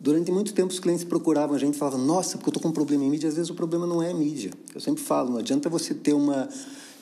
Durante 0.00 0.30
muito 0.30 0.54
tempo 0.54 0.72
os 0.72 0.80
clientes 0.80 1.04
procuravam 1.04 1.56
a 1.56 1.58
gente 1.58 1.74
e 1.74 1.78
falavam: 1.78 2.00
"Nossa, 2.00 2.38
porque 2.38 2.48
eu 2.48 2.52
estou 2.52 2.62
com 2.62 2.68
um 2.68 2.72
problema 2.72 3.04
em 3.04 3.10
mídia". 3.10 3.28
Às 3.28 3.36
vezes 3.36 3.50
o 3.50 3.54
problema 3.54 3.86
não 3.86 4.02
é 4.02 4.14
mídia. 4.14 4.50
Eu 4.74 4.80
sempre 4.80 5.02
falo, 5.02 5.30
não 5.30 5.38
adianta 5.38 5.68
você 5.68 5.92
ter 5.92 6.14
uma 6.14 6.48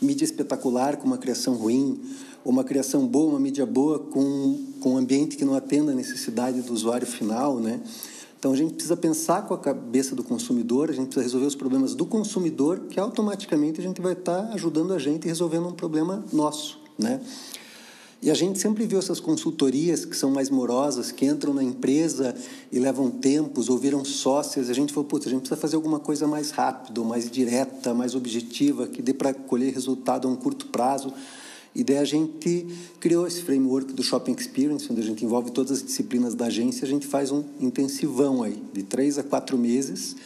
mídia 0.00 0.24
espetacular 0.24 0.96
com 0.96 1.06
uma 1.06 1.18
criação 1.18 1.54
ruim, 1.54 2.00
ou 2.44 2.52
uma 2.52 2.64
criação 2.64 3.06
boa, 3.06 3.30
uma 3.30 3.40
mídia 3.40 3.66
boa 3.66 3.98
com, 3.98 4.58
com 4.80 4.94
um 4.94 4.96
ambiente 4.96 5.36
que 5.36 5.44
não 5.44 5.54
atenda 5.54 5.92
a 5.92 5.94
necessidade 5.94 6.60
do 6.62 6.72
usuário 6.72 7.06
final, 7.06 7.60
né? 7.60 7.80
Então 8.38 8.52
a 8.52 8.56
gente 8.56 8.74
precisa 8.74 8.96
pensar 8.96 9.42
com 9.46 9.54
a 9.54 9.58
cabeça 9.58 10.14
do 10.14 10.22
consumidor, 10.22 10.90
a 10.90 10.92
gente 10.92 11.06
precisa 11.06 11.24
resolver 11.24 11.46
os 11.46 11.54
problemas 11.54 11.94
do 11.94 12.04
consumidor, 12.04 12.80
que 12.90 13.00
automaticamente 13.00 13.80
a 13.80 13.82
gente 13.82 14.00
vai 14.00 14.12
estar 14.12 14.50
ajudando 14.52 14.92
a 14.92 14.98
gente 14.98 15.26
resolvendo 15.26 15.68
um 15.68 15.72
problema 15.72 16.24
nosso, 16.32 16.78
né? 16.98 17.20
E 18.22 18.30
a 18.30 18.34
gente 18.34 18.58
sempre 18.58 18.86
viu 18.86 18.98
essas 18.98 19.20
consultorias 19.20 20.04
que 20.04 20.16
são 20.16 20.30
mais 20.30 20.48
morosas, 20.48 21.12
que 21.12 21.26
entram 21.26 21.52
na 21.52 21.62
empresa 21.62 22.34
e 22.72 22.78
levam 22.78 23.10
tempos, 23.10 23.68
ou 23.68 23.76
viram 23.76 24.04
sócias. 24.04 24.70
A 24.70 24.72
gente 24.72 24.92
falou, 24.92 25.08
putz, 25.08 25.26
a 25.26 25.30
gente 25.30 25.40
precisa 25.40 25.60
fazer 25.60 25.76
alguma 25.76 26.00
coisa 26.00 26.26
mais 26.26 26.50
rápido, 26.50 27.04
mais 27.04 27.30
direta, 27.30 27.92
mais 27.92 28.14
objetiva, 28.14 28.86
que 28.88 29.02
dê 29.02 29.12
para 29.12 29.34
colher 29.34 29.72
resultado 29.72 30.26
a 30.26 30.30
um 30.30 30.34
curto 30.34 30.66
prazo. 30.68 31.12
E 31.76 31.84
daí 31.84 31.98
a 31.98 32.04
gente 32.06 32.66
criou 32.98 33.26
esse 33.26 33.42
framework 33.42 33.92
do 33.92 34.02
Shopping 34.02 34.32
Experience, 34.32 34.90
onde 34.90 35.02
a 35.02 35.04
gente 35.04 35.22
envolve 35.22 35.50
todas 35.50 35.72
as 35.72 35.82
disciplinas 35.82 36.34
da 36.34 36.46
agência, 36.46 36.86
a 36.86 36.88
gente 36.88 37.06
faz 37.06 37.30
um 37.30 37.44
intensivão 37.60 38.42
aí, 38.42 38.62
de 38.72 38.82
três 38.82 39.18
a 39.18 39.22
quatro 39.22 39.58
meses, 39.58 40.16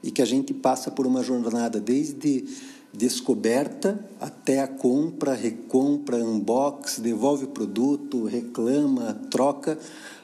e 0.00 0.12
que 0.12 0.22
a 0.22 0.24
gente 0.24 0.54
passa 0.54 0.92
por 0.92 1.04
uma 1.04 1.20
jornada 1.24 1.80
desde 1.80 2.44
descoberta 2.92 3.98
até 4.20 4.60
a 4.60 4.68
compra, 4.68 5.34
recompra, 5.34 6.18
unbox, 6.18 7.00
devolve 7.00 7.46
o 7.46 7.48
produto, 7.48 8.24
reclama, 8.24 9.12
troca, 9.28 9.76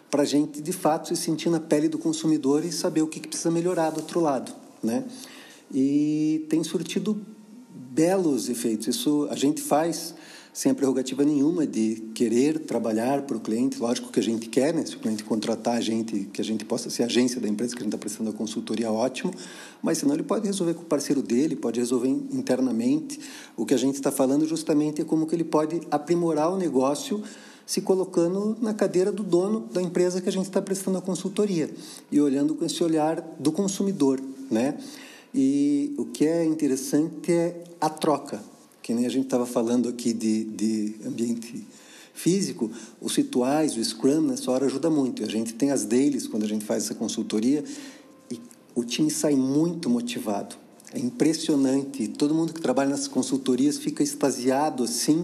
para 0.08 0.22
a 0.22 0.26
gente 0.26 0.62
de 0.62 0.72
fato 0.72 1.08
se 1.08 1.16
sentir 1.16 1.50
na 1.50 1.58
pele 1.58 1.88
do 1.88 1.98
consumidor 1.98 2.64
e 2.64 2.70
saber 2.70 3.02
o 3.02 3.08
que 3.08 3.18
precisa 3.18 3.50
melhorar 3.50 3.90
do 3.90 3.96
outro 3.96 4.20
lado, 4.20 4.52
né? 4.80 5.04
E 5.74 6.46
tem 6.48 6.62
surtido 6.62 7.20
belos 7.68 8.48
efeitos. 8.48 8.86
Isso 8.86 9.26
a 9.28 9.34
gente 9.34 9.60
faz 9.60 10.14
sem 10.58 10.72
a 10.72 10.74
prerrogativa 10.74 11.24
nenhuma 11.24 11.64
de 11.64 12.10
querer 12.12 12.58
trabalhar 12.58 13.22
para 13.22 13.36
o 13.36 13.40
cliente. 13.40 13.78
Lógico 13.78 14.10
que 14.10 14.18
a 14.18 14.22
gente 14.22 14.48
quer, 14.48 14.74
né? 14.74 14.84
Se 14.84 14.96
o 14.96 14.98
cliente 14.98 15.22
contratar 15.22 15.76
a 15.76 15.80
gente, 15.80 16.28
que 16.32 16.40
a 16.40 16.44
gente 16.44 16.64
possa 16.64 16.90
ser 16.90 17.04
agência 17.04 17.40
da 17.40 17.46
empresa 17.46 17.76
que 17.76 17.80
a 17.80 17.84
gente 17.84 17.94
está 17.94 17.96
prestando 17.96 18.30
a 18.30 18.32
consultoria, 18.32 18.90
ótimo. 18.90 19.32
Mas 19.80 19.98
senão 19.98 20.14
ele 20.14 20.24
pode 20.24 20.48
resolver 20.48 20.74
com 20.74 20.82
o 20.82 20.84
parceiro 20.84 21.22
dele, 21.22 21.54
pode 21.54 21.78
resolver 21.78 22.08
internamente. 22.08 23.20
O 23.56 23.64
que 23.64 23.72
a 23.72 23.76
gente 23.76 23.94
está 23.94 24.10
falando 24.10 24.48
justamente 24.48 25.00
é 25.00 25.04
como 25.04 25.28
que 25.28 25.36
ele 25.36 25.44
pode 25.44 25.80
aprimorar 25.92 26.52
o 26.52 26.56
negócio 26.56 27.22
se 27.64 27.80
colocando 27.80 28.56
na 28.60 28.74
cadeira 28.74 29.12
do 29.12 29.22
dono 29.22 29.60
da 29.72 29.80
empresa 29.80 30.20
que 30.20 30.28
a 30.28 30.32
gente 30.32 30.46
está 30.46 30.60
prestando 30.60 30.98
a 30.98 31.00
consultoria 31.00 31.70
e 32.10 32.20
olhando 32.20 32.56
com 32.56 32.64
esse 32.64 32.82
olhar 32.82 33.20
do 33.38 33.52
consumidor, 33.52 34.20
né? 34.50 34.76
E 35.32 35.94
o 35.96 36.06
que 36.06 36.26
é 36.26 36.44
interessante 36.44 37.30
é 37.30 37.62
a 37.80 37.88
troca 37.88 38.57
que 38.88 38.94
nem 38.94 39.04
a 39.04 39.10
gente 39.10 39.24
estava 39.24 39.44
falando 39.44 39.86
aqui 39.86 40.14
de, 40.14 40.44
de 40.44 40.94
ambiente 41.06 41.62
físico, 42.14 42.70
os 42.98 43.14
rituais, 43.14 43.76
o 43.76 43.84
Scrum 43.84 44.22
nessa 44.22 44.50
hora 44.50 44.64
ajuda 44.64 44.88
muito. 44.88 45.22
A 45.22 45.28
gente 45.28 45.52
tem 45.52 45.70
as 45.70 45.84
dailies 45.84 46.26
quando 46.26 46.44
a 46.44 46.48
gente 46.48 46.64
faz 46.64 46.84
essa 46.84 46.94
consultoria 46.94 47.62
e 48.30 48.40
o 48.74 48.82
time 48.82 49.10
sai 49.10 49.34
muito 49.34 49.90
motivado. 49.90 50.56
É 50.94 50.98
impressionante. 50.98 52.08
Todo 52.08 52.34
mundo 52.34 52.54
que 52.54 52.62
trabalha 52.62 52.88
nas 52.88 53.06
consultorias 53.06 53.76
fica 53.76 54.02
extasiado 54.02 54.84
assim, 54.84 55.20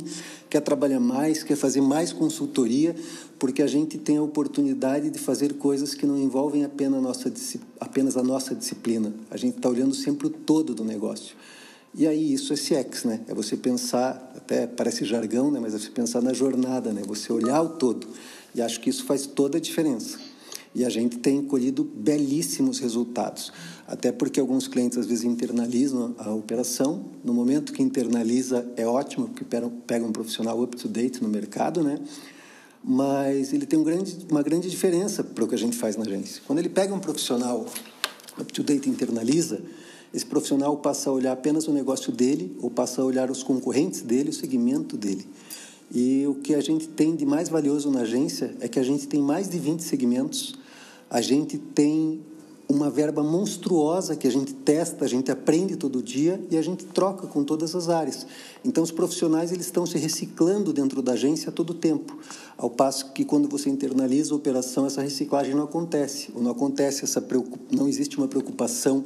quer 0.51 0.61
trabalhar 0.61 1.01
mais, 1.01 1.43
quer 1.43 1.57
fazer 1.57 1.81
mais 1.81 2.13
consultoria, 2.13 2.95
porque 3.39 3.63
a 3.63 3.67
gente 3.67 3.97
tem 3.97 4.19
a 4.19 4.23
oportunidade 4.23 5.09
de 5.09 5.19
fazer 5.19 5.55
coisas 5.55 5.95
que 5.95 6.05
não 6.05 6.19
envolvem 6.19 6.67
apenas 6.67 6.99
a 6.99 7.01
nossa, 7.01 7.33
apenas 7.81 8.15
a 8.19 8.23
nossa 8.23 8.55
disciplina. 8.55 9.11
A 9.31 9.39
gente 9.39 9.57
está 9.57 9.71
olhando 9.71 9.95
sempre 9.95 10.27
o 10.27 10.31
todo 10.31 10.75
do 10.75 10.85
negócio. 10.85 11.35
E 11.97 12.09
aí 12.09 12.33
isso 12.33 12.53
é 12.53 12.57
CX, 12.57 13.05
né? 13.05 13.21
É 13.29 13.35
você 13.35 13.57
pensar, 13.57 14.33
até 14.37 14.67
parece 14.67 15.05
jargão, 15.05 15.51
né? 15.51 15.61
Mas 15.61 15.75
é 15.75 15.79
você 15.79 15.91
pensar 15.91 16.21
na 16.21 16.33
jornada, 16.33 16.93
né? 16.93 17.03
Você 17.07 17.33
olhar 17.33 17.63
o 17.63 17.69
todo. 17.69 18.09
E 18.53 18.61
acho 18.61 18.81
que 18.81 18.91
isso 18.91 19.05
faz 19.05 19.27
toda 19.27 19.59
a 19.59 19.61
diferença. 19.61 20.19
E 20.75 20.85
a 20.85 20.89
gente 20.91 21.19
tem 21.19 21.41
colhido 21.45 21.85
belíssimos 21.85 22.81
resultados. 22.81 23.53
Até 23.87 24.11
porque 24.11 24.41
alguns 24.41 24.67
clientes 24.67 24.99
às 24.99 25.07
vezes 25.07 25.23
internalizam 25.23 26.17
a 26.19 26.33
operação. 26.33 27.05
No 27.23 27.33
momento 27.33 27.73
que 27.73 27.81
internaliza 27.81 28.67
é 28.77 28.85
ótimo, 28.85 29.29
porque 29.29 29.45
pega 29.45 30.05
um 30.05 30.13
profissional 30.13 30.61
up 30.61 30.77
to 30.77 30.89
date 30.89 31.23
no 31.23 31.29
mercado, 31.29 31.81
né? 31.81 32.01
Mas 32.83 33.53
ele 33.53 33.67
tem 33.67 33.79
um 33.79 33.85
grande, 33.85 34.27
uma 34.29 34.43
grande 34.43 34.69
diferença 34.69 35.23
para 35.23 35.45
o 35.45 35.49
que 35.49 35.55
a 35.55 35.59
gente 35.59 35.77
faz 35.77 35.97
na 35.97 36.03
agência. 36.03 36.43
Quando 36.45 36.59
ele 36.59 36.69
pega 36.69 36.93
um 36.93 36.99
profissional 36.99 37.67
up 38.37 38.53
to 38.53 38.65
date 38.65 38.91
internaliza, 38.91 39.63
esse 40.15 40.25
profissional 40.25 40.77
passa 40.77 41.11
a 41.11 41.13
olhar 41.13 41.33
apenas 41.33 41.67
o 41.67 41.73
negócio 41.73 42.13
dele 42.13 42.57
ou 42.63 42.71
passa 42.71 43.03
a 43.03 43.05
olhar 43.05 43.33
os 43.33 43.43
concorrentes 43.43 44.01
dele, 44.03 44.31
o 44.31 44.33
segmento 44.33 44.97
dele. 44.97 45.27
E 45.93 46.25
o 46.29 46.37
que 46.37 46.55
a 46.55 46.61
gente 46.61 46.87
tem 46.87 47.17
de 47.17 47.27
mais 47.27 47.49
valioso 47.49 47.91
na 47.91 48.03
agência 48.03 48.55
é 48.61 48.69
que 48.69 48.79
a 48.79 48.83
gente 48.85 49.09
tem 49.09 49.21
mais 49.21 49.49
de 49.49 49.59
20 49.59 49.81
segmentos, 49.81 50.55
a 51.11 51.21
gente 51.21 51.59
tem 51.59 52.21
uma 52.69 52.89
verba 52.89 53.23
monstruosa 53.23 54.17
que 54.17 54.27
a 54.27 54.31
gente 54.31 54.55
testa, 54.55 55.05
a 55.05 55.09
gente 55.09 55.31
aprende 55.33 55.77
todo 55.77 56.03
dia 56.03 56.41
e 56.49 56.57
a 56.57 56.63
gente 56.63 56.85
troca 56.85 57.27
com 57.27 57.43
todas 57.43 57.75
as 57.75 57.89
áreas. 57.89 58.25
Então 58.65 58.85
os 58.85 58.93
profissionais 58.93 59.51
eles 59.51 59.67
estão 59.67 59.85
se 59.85 59.99
reciclando 59.99 60.73
dentro 60.73 61.03
da 61.03 61.13
agência 61.13 61.51
a 61.51 61.53
todo 61.53 61.75
tempo, 61.75 62.17
ao 62.57 62.71
passo 62.71 63.13
que 63.13 63.25
quando 63.25 63.49
você 63.49 63.69
internaliza 63.69 64.33
a 64.33 64.37
operação 64.37 64.87
essa 64.87 65.03
reciclagem 65.03 65.55
não 65.55 65.65
acontece, 65.65 66.31
ou 66.35 66.41
não 66.41 66.53
acontece 66.53 67.05
essa 67.05 67.25
não 67.71 67.89
existe 67.89 68.17
uma 68.17 68.29
preocupação 68.29 69.05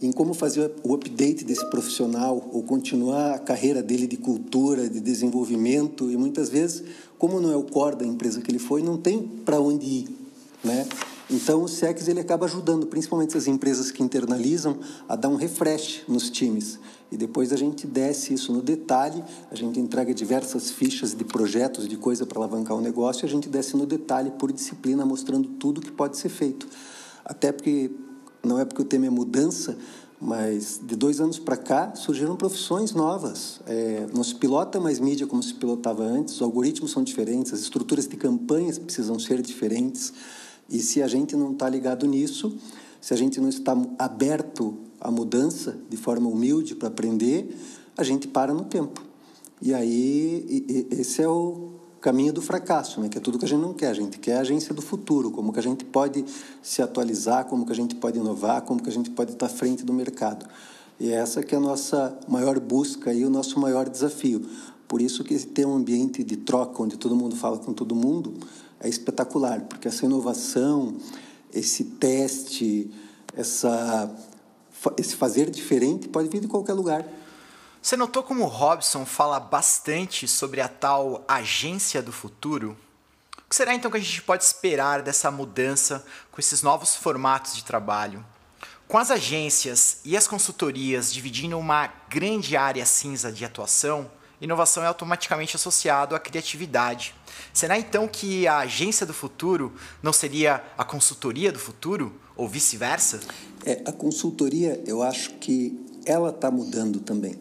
em 0.00 0.12
como 0.12 0.34
fazer 0.34 0.70
o 0.82 0.94
update 0.94 1.44
desse 1.44 1.64
profissional 1.70 2.50
ou 2.52 2.62
continuar 2.62 3.34
a 3.34 3.38
carreira 3.38 3.82
dele 3.82 4.06
de 4.06 4.16
cultura, 4.16 4.88
de 4.88 5.00
desenvolvimento 5.00 6.10
e 6.10 6.16
muitas 6.16 6.50
vezes, 6.50 6.84
como 7.18 7.40
não 7.40 7.50
é 7.50 7.56
o 7.56 7.62
core 7.62 7.96
da 7.96 8.04
empresa 8.04 8.40
que 8.42 8.50
ele 8.50 8.58
foi, 8.58 8.82
não 8.82 8.98
tem 8.98 9.22
para 9.22 9.58
onde 9.58 9.86
ir, 9.86 10.08
né? 10.62 10.86
Então 11.28 11.64
o 11.64 11.68
SEX 11.68 12.06
ele 12.06 12.20
acaba 12.20 12.46
ajudando, 12.46 12.86
principalmente 12.86 13.36
as 13.36 13.48
empresas 13.48 13.90
que 13.90 14.00
internalizam, 14.00 14.78
a 15.08 15.16
dar 15.16 15.28
um 15.28 15.34
refresh 15.34 16.02
nos 16.06 16.30
times. 16.30 16.78
E 17.10 17.16
depois 17.16 17.52
a 17.52 17.56
gente 17.56 17.84
desce 17.86 18.32
isso 18.32 18.52
no 18.52 18.62
detalhe, 18.62 19.24
a 19.50 19.54
gente 19.56 19.80
entrega 19.80 20.14
diversas 20.14 20.70
fichas 20.70 21.14
de 21.14 21.24
projetos, 21.24 21.88
de 21.88 21.96
coisa 21.96 22.24
para 22.24 22.38
alavancar 22.38 22.76
o 22.76 22.80
negócio, 22.80 23.24
e 23.24 23.26
a 23.26 23.28
gente 23.28 23.48
desce 23.48 23.76
no 23.76 23.86
detalhe 23.86 24.30
por 24.32 24.52
disciplina, 24.52 25.04
mostrando 25.04 25.48
tudo 25.48 25.80
que 25.80 25.90
pode 25.90 26.16
ser 26.16 26.28
feito. 26.28 26.68
Até 27.24 27.50
porque 27.50 27.90
não 28.46 28.58
é 28.58 28.64
porque 28.64 28.80
o 28.80 28.84
tema 28.84 29.06
é 29.06 29.10
mudança, 29.10 29.76
mas 30.20 30.80
de 30.82 30.96
dois 30.96 31.20
anos 31.20 31.38
para 31.38 31.56
cá 31.56 31.94
surgiram 31.94 32.36
profissões 32.36 32.92
novas. 32.92 33.60
É, 33.66 34.06
não 34.14 34.24
se 34.24 34.34
pilota 34.34 34.80
mais 34.80 34.98
mídia 34.98 35.26
como 35.26 35.42
se 35.42 35.52
pilotava 35.54 36.02
antes, 36.04 36.36
os 36.36 36.42
algoritmos 36.42 36.90
são 36.90 37.02
diferentes, 37.02 37.52
as 37.52 37.60
estruturas 37.60 38.06
de 38.06 38.16
campanhas 38.16 38.78
precisam 38.78 39.18
ser 39.18 39.42
diferentes. 39.42 40.12
E 40.68 40.78
se 40.80 41.02
a 41.02 41.08
gente 41.08 41.36
não 41.36 41.52
está 41.52 41.68
ligado 41.68 42.06
nisso, 42.06 42.56
se 43.00 43.12
a 43.12 43.16
gente 43.16 43.40
não 43.40 43.48
está 43.48 43.76
aberto 43.98 44.74
à 45.00 45.10
mudança 45.10 45.76
de 45.88 45.96
forma 45.96 46.28
humilde 46.28 46.74
para 46.74 46.88
aprender, 46.88 47.56
a 47.96 48.02
gente 48.02 48.26
para 48.26 48.52
no 48.52 48.64
tempo. 48.64 49.02
E 49.60 49.72
aí, 49.72 50.86
esse 50.90 51.22
é 51.22 51.28
o 51.28 51.75
caminho 52.06 52.32
do 52.32 52.40
fracasso, 52.40 53.00
né? 53.00 53.08
que 53.08 53.18
é 53.18 53.20
tudo 53.20 53.36
que 53.36 53.44
a 53.44 53.48
gente 53.48 53.60
não 53.60 53.74
quer. 53.74 53.88
A 53.88 53.92
gente 53.92 54.16
quer 54.20 54.36
a 54.36 54.40
agência 54.42 54.72
do 54.72 54.80
futuro, 54.80 55.32
como 55.32 55.52
que 55.52 55.58
a 55.58 55.62
gente 55.62 55.84
pode 55.84 56.24
se 56.62 56.80
atualizar, 56.80 57.46
como 57.46 57.66
que 57.66 57.72
a 57.72 57.74
gente 57.74 57.96
pode 57.96 58.16
inovar, 58.16 58.62
como 58.62 58.80
que 58.80 58.88
a 58.88 58.92
gente 58.92 59.10
pode 59.10 59.32
estar 59.32 59.46
à 59.46 59.48
frente 59.48 59.84
do 59.84 59.92
mercado. 59.92 60.46
E 61.00 61.10
essa 61.10 61.42
que 61.42 61.52
é 61.52 61.58
a 61.58 61.60
nossa 61.60 62.16
maior 62.28 62.60
busca 62.60 63.12
e 63.12 63.24
o 63.24 63.28
nosso 63.28 63.58
maior 63.58 63.88
desafio. 63.88 64.40
Por 64.86 65.02
isso 65.02 65.24
que 65.24 65.36
ter 65.46 65.66
um 65.66 65.74
ambiente 65.74 66.22
de 66.22 66.36
troca 66.36 66.80
onde 66.80 66.96
todo 66.96 67.16
mundo 67.16 67.34
fala 67.34 67.58
com 67.58 67.72
todo 67.72 67.92
mundo 67.92 68.34
é 68.78 68.88
espetacular, 68.88 69.62
porque 69.62 69.88
essa 69.88 70.06
inovação, 70.06 70.94
esse 71.52 71.82
teste, 71.82 72.88
essa 73.34 74.14
esse 74.96 75.16
fazer 75.16 75.50
diferente 75.50 76.06
pode 76.06 76.28
vir 76.28 76.40
de 76.40 76.46
qualquer 76.46 76.74
lugar. 76.74 77.04
Você 77.86 77.96
notou 77.96 78.24
como 78.24 78.42
o 78.42 78.48
Robson 78.48 79.06
fala 79.06 79.38
bastante 79.38 80.26
sobre 80.26 80.60
a 80.60 80.66
tal 80.66 81.24
agência 81.28 82.02
do 82.02 82.10
futuro? 82.10 82.76
O 83.38 83.48
que 83.48 83.54
será 83.54 83.76
então 83.76 83.92
que 83.92 83.96
a 83.96 84.00
gente 84.00 84.22
pode 84.22 84.42
esperar 84.42 85.02
dessa 85.02 85.30
mudança 85.30 86.04
com 86.32 86.40
esses 86.40 86.62
novos 86.62 86.96
formatos 86.96 87.54
de 87.54 87.64
trabalho? 87.64 88.26
Com 88.88 88.98
as 88.98 89.12
agências 89.12 90.00
e 90.04 90.16
as 90.16 90.26
consultorias 90.26 91.14
dividindo 91.14 91.56
uma 91.56 91.86
grande 92.10 92.56
área 92.56 92.84
cinza 92.84 93.30
de 93.30 93.44
atuação, 93.44 94.10
inovação 94.40 94.82
é 94.82 94.88
automaticamente 94.88 95.54
associado 95.54 96.16
à 96.16 96.18
criatividade. 96.18 97.14
Será 97.52 97.78
então 97.78 98.08
que 98.08 98.48
a 98.48 98.58
agência 98.58 99.06
do 99.06 99.14
futuro 99.14 99.72
não 100.02 100.12
seria 100.12 100.60
a 100.76 100.82
consultoria 100.82 101.52
do 101.52 101.60
futuro 101.60 102.12
ou 102.34 102.48
vice-versa? 102.48 103.20
É, 103.64 103.80
a 103.86 103.92
consultoria, 103.92 104.82
eu 104.84 105.04
acho 105.04 105.34
que 105.34 105.86
ela 106.04 106.30
está 106.30 106.50
mudando 106.50 106.98
também. 106.98 107.38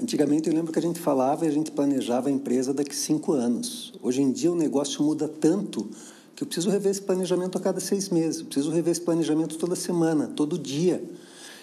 Antigamente 0.00 0.48
eu 0.48 0.54
lembro 0.54 0.72
que 0.72 0.78
a 0.78 0.82
gente 0.82 0.98
falava 0.98 1.44
e 1.44 1.48
a 1.48 1.52
gente 1.52 1.70
planejava 1.70 2.28
a 2.28 2.32
empresa 2.32 2.74
daqui 2.74 2.94
cinco 2.94 3.32
anos. 3.32 3.92
Hoje 4.02 4.20
em 4.22 4.32
dia 4.32 4.50
o 4.50 4.56
negócio 4.56 5.02
muda 5.04 5.28
tanto 5.28 5.88
que 6.34 6.42
eu 6.42 6.46
preciso 6.46 6.68
rever 6.68 6.90
esse 6.90 7.00
planejamento 7.00 7.56
a 7.56 7.60
cada 7.60 7.78
seis 7.78 8.08
meses, 8.08 8.40
eu 8.40 8.46
preciso 8.46 8.70
rever 8.72 8.90
esse 8.90 9.00
planejamento 9.00 9.56
toda 9.56 9.76
semana, 9.76 10.26
todo 10.26 10.58
dia. 10.58 11.02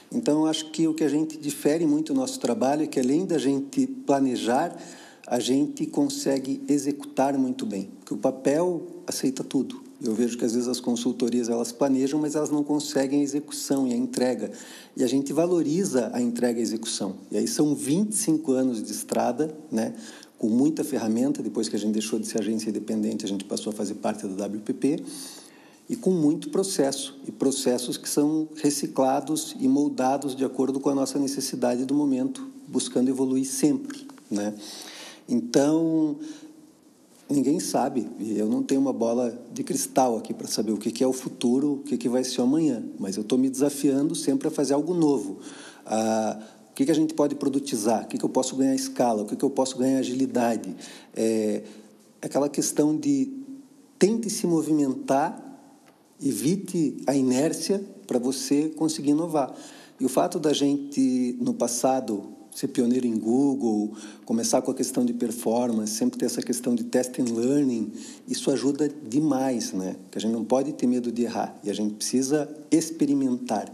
Então 0.09 0.45
acho 0.45 0.71
que 0.71 0.87
o 0.87 0.93
que 0.93 1.03
a 1.03 1.09
gente 1.09 1.37
difere 1.37 1.85
muito 1.85 2.13
no 2.13 2.21
nosso 2.21 2.39
trabalho 2.39 2.83
é 2.83 2.87
que 2.87 2.99
além 2.99 3.25
da 3.25 3.37
gente 3.37 3.85
planejar, 3.85 4.77
a 5.27 5.39
gente 5.39 5.85
consegue 5.85 6.63
executar 6.69 7.37
muito 7.37 7.65
bem, 7.65 7.89
porque 7.99 8.13
o 8.13 8.17
papel 8.17 8.87
aceita 9.05 9.43
tudo. 9.43 9.80
Eu 10.03 10.15
vejo 10.15 10.37
que 10.37 10.43
às 10.43 10.53
vezes 10.53 10.67
as 10.67 10.79
consultorias 10.79 11.47
elas 11.47 11.71
planejam, 11.71 12.19
mas 12.19 12.35
elas 12.35 12.49
não 12.49 12.63
conseguem 12.63 13.19
a 13.19 13.23
execução 13.23 13.87
e 13.87 13.93
a 13.93 13.95
entrega. 13.95 14.51
E 14.97 15.03
a 15.03 15.07
gente 15.07 15.31
valoriza 15.31 16.09
a 16.11 16.19
entrega 16.19 16.57
e 16.57 16.61
a 16.61 16.63
execução. 16.63 17.17
E 17.31 17.37
aí 17.37 17.47
são 17.47 17.75
25 17.75 18.51
anos 18.51 18.81
de 18.81 18.91
estrada, 18.91 19.55
né? 19.71 19.93
com 20.39 20.49
muita 20.49 20.83
ferramenta. 20.83 21.43
Depois 21.43 21.69
que 21.69 21.75
a 21.75 21.79
gente 21.79 21.93
deixou 21.93 22.17
de 22.17 22.25
ser 22.25 22.39
agência 22.39 22.71
independente, 22.71 23.23
a 23.23 23.27
gente 23.27 23.43
passou 23.43 23.71
a 23.71 23.75
fazer 23.75 23.93
parte 23.95 24.25
da 24.25 24.47
WPP. 24.47 25.03
E 25.87 25.95
com 25.95 26.09
muito 26.09 26.49
processo, 26.49 27.19
e 27.27 27.31
processos 27.31 27.95
que 27.95 28.09
são 28.09 28.47
reciclados 28.55 29.55
e 29.59 29.67
moldados 29.67 30.35
de 30.35 30.43
acordo 30.43 30.79
com 30.79 30.89
a 30.89 30.95
nossa 30.95 31.19
necessidade 31.19 31.85
do 31.85 31.93
momento, 31.93 32.47
buscando 32.67 33.09
evoluir 33.09 33.45
sempre. 33.45 34.07
Né? 34.31 34.55
Então, 35.29 36.17
ninguém 37.31 37.59
sabe, 37.59 38.07
e 38.19 38.37
eu 38.37 38.47
não 38.47 38.63
tenho 38.63 38.81
uma 38.81 38.93
bola 38.93 39.39
de 39.53 39.63
cristal 39.63 40.17
aqui 40.17 40.33
para 40.33 40.47
saber 40.47 40.71
o 40.71 40.77
que 40.77 41.03
é 41.03 41.07
o 41.07 41.13
futuro, 41.13 41.73
o 41.73 41.97
que 41.97 42.09
vai 42.09 42.23
ser 42.23 42.41
amanhã, 42.41 42.83
mas 42.99 43.15
eu 43.15 43.21
estou 43.21 43.37
me 43.37 43.49
desafiando 43.49 44.15
sempre 44.15 44.47
a 44.47 44.51
fazer 44.51 44.73
algo 44.73 44.93
novo. 44.93 45.39
Ah, 45.85 46.39
o 46.69 46.73
que 46.73 46.89
a 46.89 46.95
gente 46.95 47.13
pode 47.13 47.35
produtizar? 47.35 48.05
O 48.05 48.07
que 48.07 48.23
eu 48.23 48.29
posso 48.29 48.55
ganhar 48.55 48.73
escala? 48.73 49.23
O 49.23 49.25
que 49.25 49.43
eu 49.43 49.49
posso 49.49 49.77
ganhar 49.77 49.99
agilidade? 49.99 50.75
É 51.15 51.63
aquela 52.21 52.47
questão 52.47 52.95
de 52.95 53.31
tente 53.97 54.29
se 54.29 54.47
movimentar, 54.47 55.39
evite 56.23 56.97
a 57.07 57.15
inércia 57.15 57.83
para 58.07 58.19
você 58.19 58.69
conseguir 58.69 59.11
inovar. 59.11 59.53
E 59.99 60.05
o 60.05 60.09
fato 60.09 60.39
da 60.39 60.53
gente, 60.53 61.37
no 61.39 61.53
passado, 61.53 62.23
ser 62.53 62.67
pioneiro 62.67 63.07
em 63.07 63.17
Google, 63.17 63.93
começar 64.25 64.61
com 64.61 64.71
a 64.71 64.73
questão 64.73 65.05
de 65.05 65.13
performance, 65.13 65.93
sempre 65.93 66.19
ter 66.19 66.25
essa 66.25 66.41
questão 66.41 66.75
de 66.75 66.83
test 66.83 67.19
and 67.19 67.33
learning, 67.33 67.91
isso 68.27 68.51
ajuda 68.51 68.89
demais, 69.09 69.71
né? 69.73 69.95
Que 70.11 70.17
a 70.17 70.21
gente 70.21 70.33
não 70.33 70.43
pode 70.43 70.73
ter 70.73 70.87
medo 70.87 71.11
de 71.11 71.23
errar 71.23 71.57
e 71.63 71.69
a 71.69 71.73
gente 71.73 71.95
precisa 71.95 72.49
experimentar. 72.69 73.71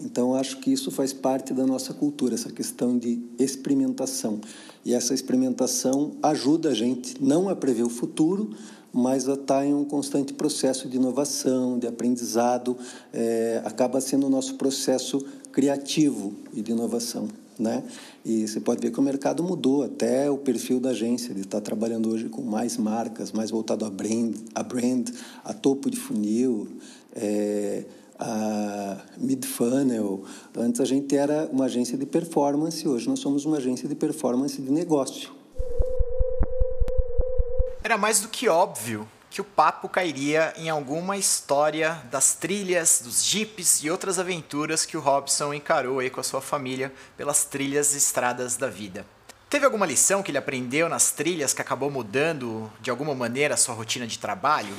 Então, 0.00 0.34
acho 0.34 0.60
que 0.60 0.72
isso 0.72 0.90
faz 0.90 1.12
parte 1.12 1.52
da 1.52 1.66
nossa 1.66 1.92
cultura, 1.92 2.34
essa 2.34 2.52
questão 2.52 2.96
de 2.96 3.20
experimentação. 3.38 4.40
E 4.84 4.94
essa 4.94 5.12
experimentação 5.12 6.12
ajuda 6.22 6.68
a 6.68 6.74
gente 6.74 7.22
não 7.22 7.48
a 7.48 7.56
prever 7.56 7.82
o 7.82 7.88
futuro, 7.88 8.50
mas 8.92 9.28
a 9.28 9.34
estar 9.34 9.66
em 9.66 9.74
um 9.74 9.84
constante 9.84 10.32
processo 10.32 10.88
de 10.88 10.96
inovação, 10.96 11.78
de 11.78 11.86
aprendizado, 11.86 12.76
é, 13.12 13.60
acaba 13.64 14.00
sendo 14.00 14.26
o 14.26 14.30
nosso 14.30 14.54
processo 14.54 15.18
criativo 15.50 16.32
e 16.52 16.62
de 16.62 16.70
inovação. 16.70 17.28
Né? 17.58 17.82
E 18.24 18.46
você 18.46 18.60
pode 18.60 18.80
ver 18.80 18.92
que 18.92 19.00
o 19.00 19.02
mercado 19.02 19.42
mudou, 19.42 19.82
até 19.82 20.30
o 20.30 20.38
perfil 20.38 20.78
da 20.78 20.90
agência, 20.90 21.32
ele 21.32 21.40
está 21.40 21.60
trabalhando 21.60 22.08
hoje 22.08 22.28
com 22.28 22.40
mais 22.42 22.76
marcas, 22.76 23.32
mais 23.32 23.50
voltado 23.50 23.84
a 23.84 23.90
brand, 23.90 24.36
a, 24.54 24.62
brand, 24.62 25.08
a 25.44 25.52
topo 25.52 25.90
de 25.90 25.96
funil, 25.96 26.68
é, 27.16 27.84
a 28.16 28.98
mid-funnel. 29.16 30.22
Antes 30.56 30.80
a 30.80 30.84
gente 30.84 31.16
era 31.16 31.48
uma 31.52 31.64
agência 31.64 31.98
de 31.98 32.06
performance, 32.06 32.86
hoje 32.86 33.08
nós 33.08 33.18
somos 33.18 33.44
uma 33.44 33.56
agência 33.56 33.88
de 33.88 33.96
performance 33.96 34.62
de 34.62 34.70
negócio. 34.70 35.30
Era 37.82 37.98
mais 37.98 38.20
do 38.20 38.28
que 38.28 38.48
óbvio 38.48 39.08
que 39.30 39.40
o 39.40 39.44
papo 39.44 39.88
cairia 39.88 40.54
em 40.56 40.70
alguma 40.70 41.16
história 41.16 42.02
das 42.10 42.34
trilhas, 42.34 43.00
dos 43.04 43.24
jipes 43.24 43.82
e 43.82 43.90
outras 43.90 44.18
aventuras 44.18 44.86
que 44.86 44.96
o 44.96 45.00
Robson 45.00 45.52
encarou 45.52 45.98
aí 45.98 46.10
com 46.10 46.20
a 46.20 46.24
sua 46.24 46.40
família 46.40 46.92
pelas 47.16 47.44
trilhas 47.44 47.94
e 47.94 47.98
estradas 47.98 48.56
da 48.56 48.68
vida. 48.68 49.04
Teve 49.50 49.64
alguma 49.64 49.86
lição 49.86 50.22
que 50.22 50.30
ele 50.30 50.38
aprendeu 50.38 50.88
nas 50.88 51.10
trilhas 51.10 51.54
que 51.54 51.62
acabou 51.62 51.90
mudando 51.90 52.70
de 52.80 52.90
alguma 52.90 53.14
maneira 53.14 53.54
a 53.54 53.56
sua 53.56 53.74
rotina 53.74 54.06
de 54.06 54.18
trabalho? 54.18 54.74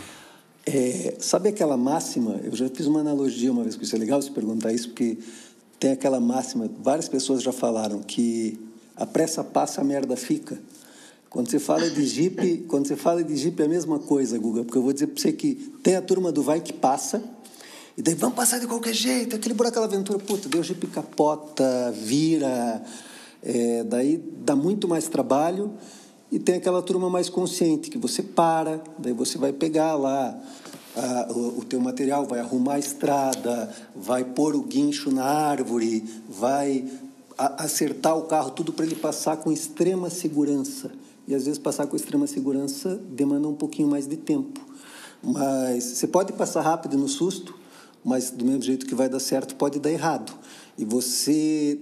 É, 0.65 1.15
sabe 1.19 1.49
aquela 1.49 1.75
máxima? 1.75 2.39
Eu 2.43 2.55
já 2.55 2.69
fiz 2.69 2.85
uma 2.85 2.99
analogia 2.99 3.51
uma 3.51 3.63
vez 3.63 3.75
que 3.75 3.83
isso 3.83 3.95
é 3.95 3.99
legal 3.99 4.21
se 4.21 4.29
perguntar 4.29 4.71
isso, 4.71 4.89
porque 4.89 5.17
tem 5.79 5.93
aquela 5.93 6.19
máxima, 6.19 6.69
várias 6.79 7.09
pessoas 7.09 7.41
já 7.41 7.51
falaram 7.51 8.01
que 8.01 8.59
a 8.95 9.05
pressa 9.05 9.43
passa, 9.43 9.81
a 9.81 9.83
merda 9.83 10.15
fica. 10.15 10.59
Quando 11.29 11.51
você 11.51 11.59
fala 11.59 11.87
de 11.87 12.05
Jeep, 12.07 12.65
quando 12.67 12.87
você 12.87 12.95
fala 12.95 13.23
de 13.23 13.35
Jeep 13.35 13.61
é 13.61 13.65
a 13.65 13.69
mesma 13.69 13.99
coisa, 13.99 14.37
Guga, 14.39 14.63
porque 14.63 14.77
eu 14.77 14.81
vou 14.81 14.91
dizer 14.91 15.07
para 15.07 15.21
você 15.21 15.31
que 15.31 15.53
tem 15.83 15.95
a 15.95 16.01
turma 16.01 16.31
do 16.31 16.41
vai 16.41 16.59
que 16.59 16.73
passa, 16.73 17.23
e 17.95 18.01
daí 18.01 18.15
vamos 18.15 18.35
passar 18.35 18.59
de 18.59 18.65
qualquer 18.65 18.95
jeito, 18.95 19.35
aquele 19.35 19.53
buraco, 19.53 19.73
aquela 19.73 19.85
aventura, 19.85 20.17
puta, 20.17 20.49
deu 20.49 20.63
Jeep 20.63 20.87
capota, 20.87 21.91
vira, 21.91 22.83
é, 23.43 23.83
daí 23.83 24.17
dá 24.43 24.55
muito 24.55 24.87
mais 24.87 25.07
trabalho, 25.07 25.71
e 26.31 26.39
tem 26.39 26.55
aquela 26.55 26.81
turma 26.81 27.11
mais 27.11 27.29
consciente, 27.29 27.91
que 27.91 27.97
você 27.99 28.23
para, 28.23 28.81
daí 28.97 29.13
você 29.13 29.37
vai 29.37 29.53
pegar 29.53 29.95
lá 29.95 30.35
a, 30.95 31.31
o, 31.31 31.59
o 31.59 31.63
teu 31.63 31.79
material, 31.79 32.25
vai 32.25 32.39
arrumar 32.39 32.75
a 32.75 32.79
estrada, 32.79 33.71
vai 33.95 34.23
pôr 34.23 34.55
o 34.55 34.63
guincho 34.63 35.11
na 35.11 35.25
árvore, 35.25 36.03
vai 36.27 36.87
a, 37.37 37.65
acertar 37.65 38.17
o 38.17 38.23
carro, 38.23 38.49
tudo 38.49 38.73
para 38.73 38.85
ele 38.85 38.95
passar 38.95 39.37
com 39.37 39.51
extrema 39.51 40.09
segurança. 40.09 40.91
E 41.29 41.35
às 41.35 41.45
vezes 41.45 41.59
passar 41.59 41.85
com 41.85 41.95
extrema 41.95 42.25
segurança 42.25 42.95
demanda 43.11 43.47
um 43.47 43.53
pouquinho 43.53 43.87
mais 43.87 44.07
de 44.07 44.17
tempo. 44.17 44.59
Mas 45.21 45.83
você 45.83 46.07
pode 46.07 46.33
passar 46.33 46.61
rápido 46.61 46.97
no 46.97 47.07
susto, 47.07 47.53
mas 48.03 48.31
do 48.31 48.43
mesmo 48.43 48.63
jeito 48.63 48.87
que 48.87 48.95
vai 48.95 49.07
dar 49.07 49.19
certo, 49.19 49.55
pode 49.55 49.77
dar 49.77 49.91
errado. 49.91 50.33
E 50.75 50.83
você 50.83 51.79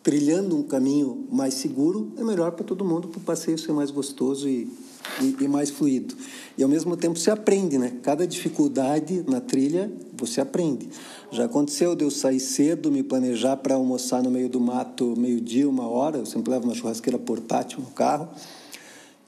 trilhando 0.00 0.56
um 0.56 0.62
caminho 0.62 1.26
mais 1.28 1.54
seguro 1.54 2.12
é 2.16 2.22
melhor 2.22 2.52
para 2.52 2.64
todo 2.64 2.84
mundo, 2.84 3.08
para 3.08 3.18
o 3.18 3.22
passeio 3.22 3.58
ser 3.58 3.72
mais 3.72 3.90
gostoso 3.90 4.48
e, 4.48 4.72
e, 5.20 5.44
e, 5.44 5.48
mais 5.48 5.70
fluido. 5.70 6.14
E 6.56 6.62
ao 6.62 6.68
mesmo 6.68 6.96
tempo 6.96 7.18
você 7.18 7.30
aprende, 7.30 7.78
né? 7.78 7.92
Cada 8.02 8.26
dificuldade 8.26 9.24
na 9.26 9.40
trilha 9.40 9.90
você 10.16 10.40
aprende. 10.40 10.88
Já 11.30 11.44
aconteceu 11.44 11.94
de 11.94 12.04
eu 12.04 12.10
sair 12.10 12.40
cedo, 12.40 12.90
me 12.90 13.02
planejar 13.02 13.56
para 13.56 13.74
almoçar 13.74 14.22
no 14.22 14.30
meio 14.30 14.48
do 14.48 14.60
mato, 14.60 15.14
meio-dia, 15.16 15.68
uma 15.68 15.88
hora. 15.88 16.18
Eu 16.18 16.26
sempre 16.26 16.50
levo 16.50 16.64
uma 16.64 16.74
churrasqueira 16.74 17.18
portátil 17.18 17.80
no 17.80 17.90
carro. 17.90 18.28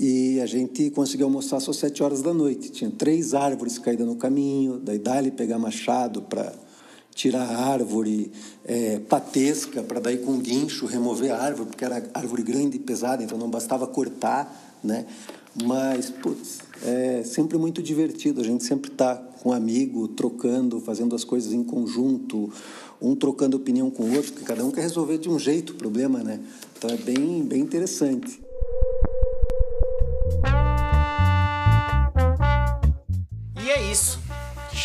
E 0.00 0.40
a 0.40 0.46
gente 0.46 0.90
conseguiu 0.90 1.26
almoçar 1.26 1.58
só 1.58 1.72
sete 1.72 2.02
horas 2.02 2.22
da 2.22 2.32
noite. 2.32 2.70
Tinha 2.70 2.90
três 2.90 3.34
árvores 3.34 3.78
caídas 3.78 4.06
no 4.06 4.14
caminho, 4.14 4.78
daí 4.78 4.98
dali 4.98 5.30
pegar 5.30 5.58
machado 5.58 6.22
para 6.22 6.52
tirar 7.18 7.42
a 7.42 7.72
árvore 7.72 8.30
é, 8.64 9.00
patesca, 9.00 9.82
para 9.82 9.98
daí 9.98 10.18
com 10.18 10.38
guincho 10.38 10.86
remover 10.86 11.32
a 11.32 11.42
árvore, 11.42 11.70
porque 11.70 11.84
era 11.84 12.00
árvore 12.14 12.44
grande 12.44 12.76
e 12.76 12.78
pesada, 12.78 13.24
então 13.24 13.36
não 13.36 13.50
bastava 13.50 13.88
cortar, 13.88 14.78
né? 14.84 15.04
Mas, 15.64 16.10
putz, 16.10 16.58
é 16.82 17.22
sempre 17.24 17.58
muito 17.58 17.82
divertido. 17.82 18.40
A 18.40 18.44
gente 18.44 18.64
sempre 18.64 18.90
está 18.90 19.16
com 19.16 19.50
um 19.50 19.52
amigo, 19.52 20.08
trocando, 20.08 20.80
fazendo 20.80 21.14
as 21.14 21.24
coisas 21.24 21.52
em 21.52 21.64
conjunto, 21.64 22.52
um 23.00 23.14
trocando 23.14 23.56
opinião 23.56 23.90
com 23.90 24.04
o 24.04 24.14
outro, 24.14 24.32
porque 24.32 24.44
cada 24.44 24.64
um 24.64 24.70
quer 24.70 24.82
resolver 24.82 25.18
de 25.18 25.28
um 25.28 25.38
jeito 25.38 25.72
o 25.72 25.76
problema, 25.76 26.22
né? 26.22 26.40
Então 26.76 26.90
é 26.90 26.96
bem, 26.96 27.42
bem 27.42 27.60
interessante. 27.60 28.40
E 33.64 33.70
é 33.70 33.90
isso. 33.90 34.27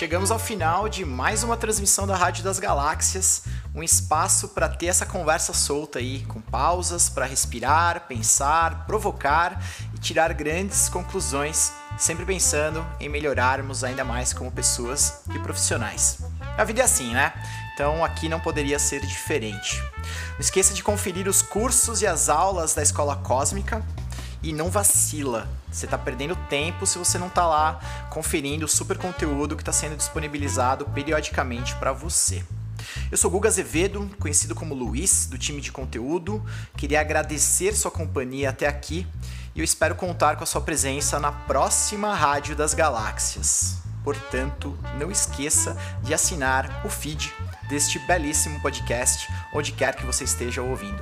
Chegamos 0.03 0.31
ao 0.31 0.37
final 0.37 0.89
de 0.89 1.05
mais 1.05 1.43
uma 1.43 1.55
transmissão 1.55 2.05
da 2.05 2.13
Rádio 2.13 2.43
das 2.43 2.59
Galáxias, 2.59 3.43
um 3.73 3.81
espaço 3.81 4.49
para 4.49 4.67
ter 4.67 4.87
essa 4.87 5.05
conversa 5.05 5.53
solta 5.53 5.99
aí, 5.99 6.25
com 6.25 6.41
pausas 6.41 7.07
para 7.07 7.25
respirar, 7.25 8.01
pensar, 8.05 8.85
provocar 8.85 9.63
e 9.95 9.97
tirar 9.97 10.33
grandes 10.33 10.89
conclusões, 10.89 11.71
sempre 11.97 12.25
pensando 12.25 12.85
em 12.99 13.07
melhorarmos 13.07 13.81
ainda 13.81 14.03
mais 14.03 14.33
como 14.33 14.51
pessoas 14.51 15.21
e 15.33 15.39
profissionais. 15.39 16.17
A 16.57 16.65
vida 16.65 16.81
é 16.81 16.83
assim, 16.83 17.13
né? 17.13 17.31
Então 17.73 18.03
aqui 18.03 18.27
não 18.27 18.41
poderia 18.41 18.79
ser 18.79 19.05
diferente. 19.05 19.81
Não 20.33 20.41
esqueça 20.41 20.73
de 20.73 20.83
conferir 20.83 21.29
os 21.29 21.41
cursos 21.41 22.01
e 22.01 22.07
as 22.07 22.27
aulas 22.27 22.73
da 22.73 22.83
Escola 22.83 23.15
Cósmica 23.15 23.81
e 24.43 24.51
não 24.51 24.69
vacila. 24.69 25.47
Você 25.71 25.85
está 25.85 25.97
perdendo 25.97 26.35
tempo 26.49 26.85
se 26.85 26.99
você 26.99 27.17
não 27.17 27.27
está 27.27 27.47
lá 27.47 27.79
conferindo 28.09 28.65
o 28.65 28.69
super 28.69 28.97
conteúdo 28.97 29.55
que 29.55 29.61
está 29.61 29.71
sendo 29.71 29.95
disponibilizado 29.95 30.85
periodicamente 30.85 31.73
para 31.75 31.93
você. 31.93 32.43
Eu 33.09 33.17
sou 33.17 33.31
Guga 33.31 33.47
Azevedo, 33.47 34.09
conhecido 34.19 34.53
como 34.53 34.75
Luiz, 34.75 35.25
do 35.25 35.37
time 35.37 35.61
de 35.61 35.71
conteúdo. 35.71 36.43
Queria 36.75 36.99
agradecer 36.99 37.73
sua 37.73 37.89
companhia 37.89 38.49
até 38.49 38.67
aqui 38.67 39.07
e 39.55 39.59
eu 39.59 39.63
espero 39.63 39.95
contar 39.95 40.35
com 40.35 40.43
a 40.43 40.47
sua 40.47 40.61
presença 40.61 41.19
na 41.19 41.31
próxima 41.31 42.13
Rádio 42.13 42.55
das 42.55 42.73
Galáxias. 42.73 43.77
Portanto, 44.03 44.77
não 44.99 45.09
esqueça 45.09 45.77
de 46.03 46.13
assinar 46.13 46.85
o 46.85 46.89
feed 46.89 47.33
deste 47.69 47.99
belíssimo 47.99 48.59
podcast, 48.59 49.31
onde 49.53 49.71
quer 49.71 49.95
que 49.95 50.05
você 50.05 50.25
esteja 50.25 50.61
ouvindo. 50.61 51.01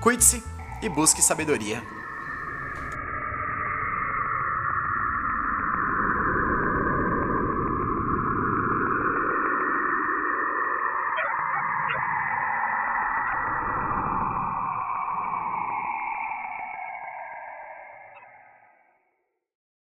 Cuide-se 0.00 0.42
e 0.80 0.88
busque 0.88 1.20
sabedoria. 1.20 1.97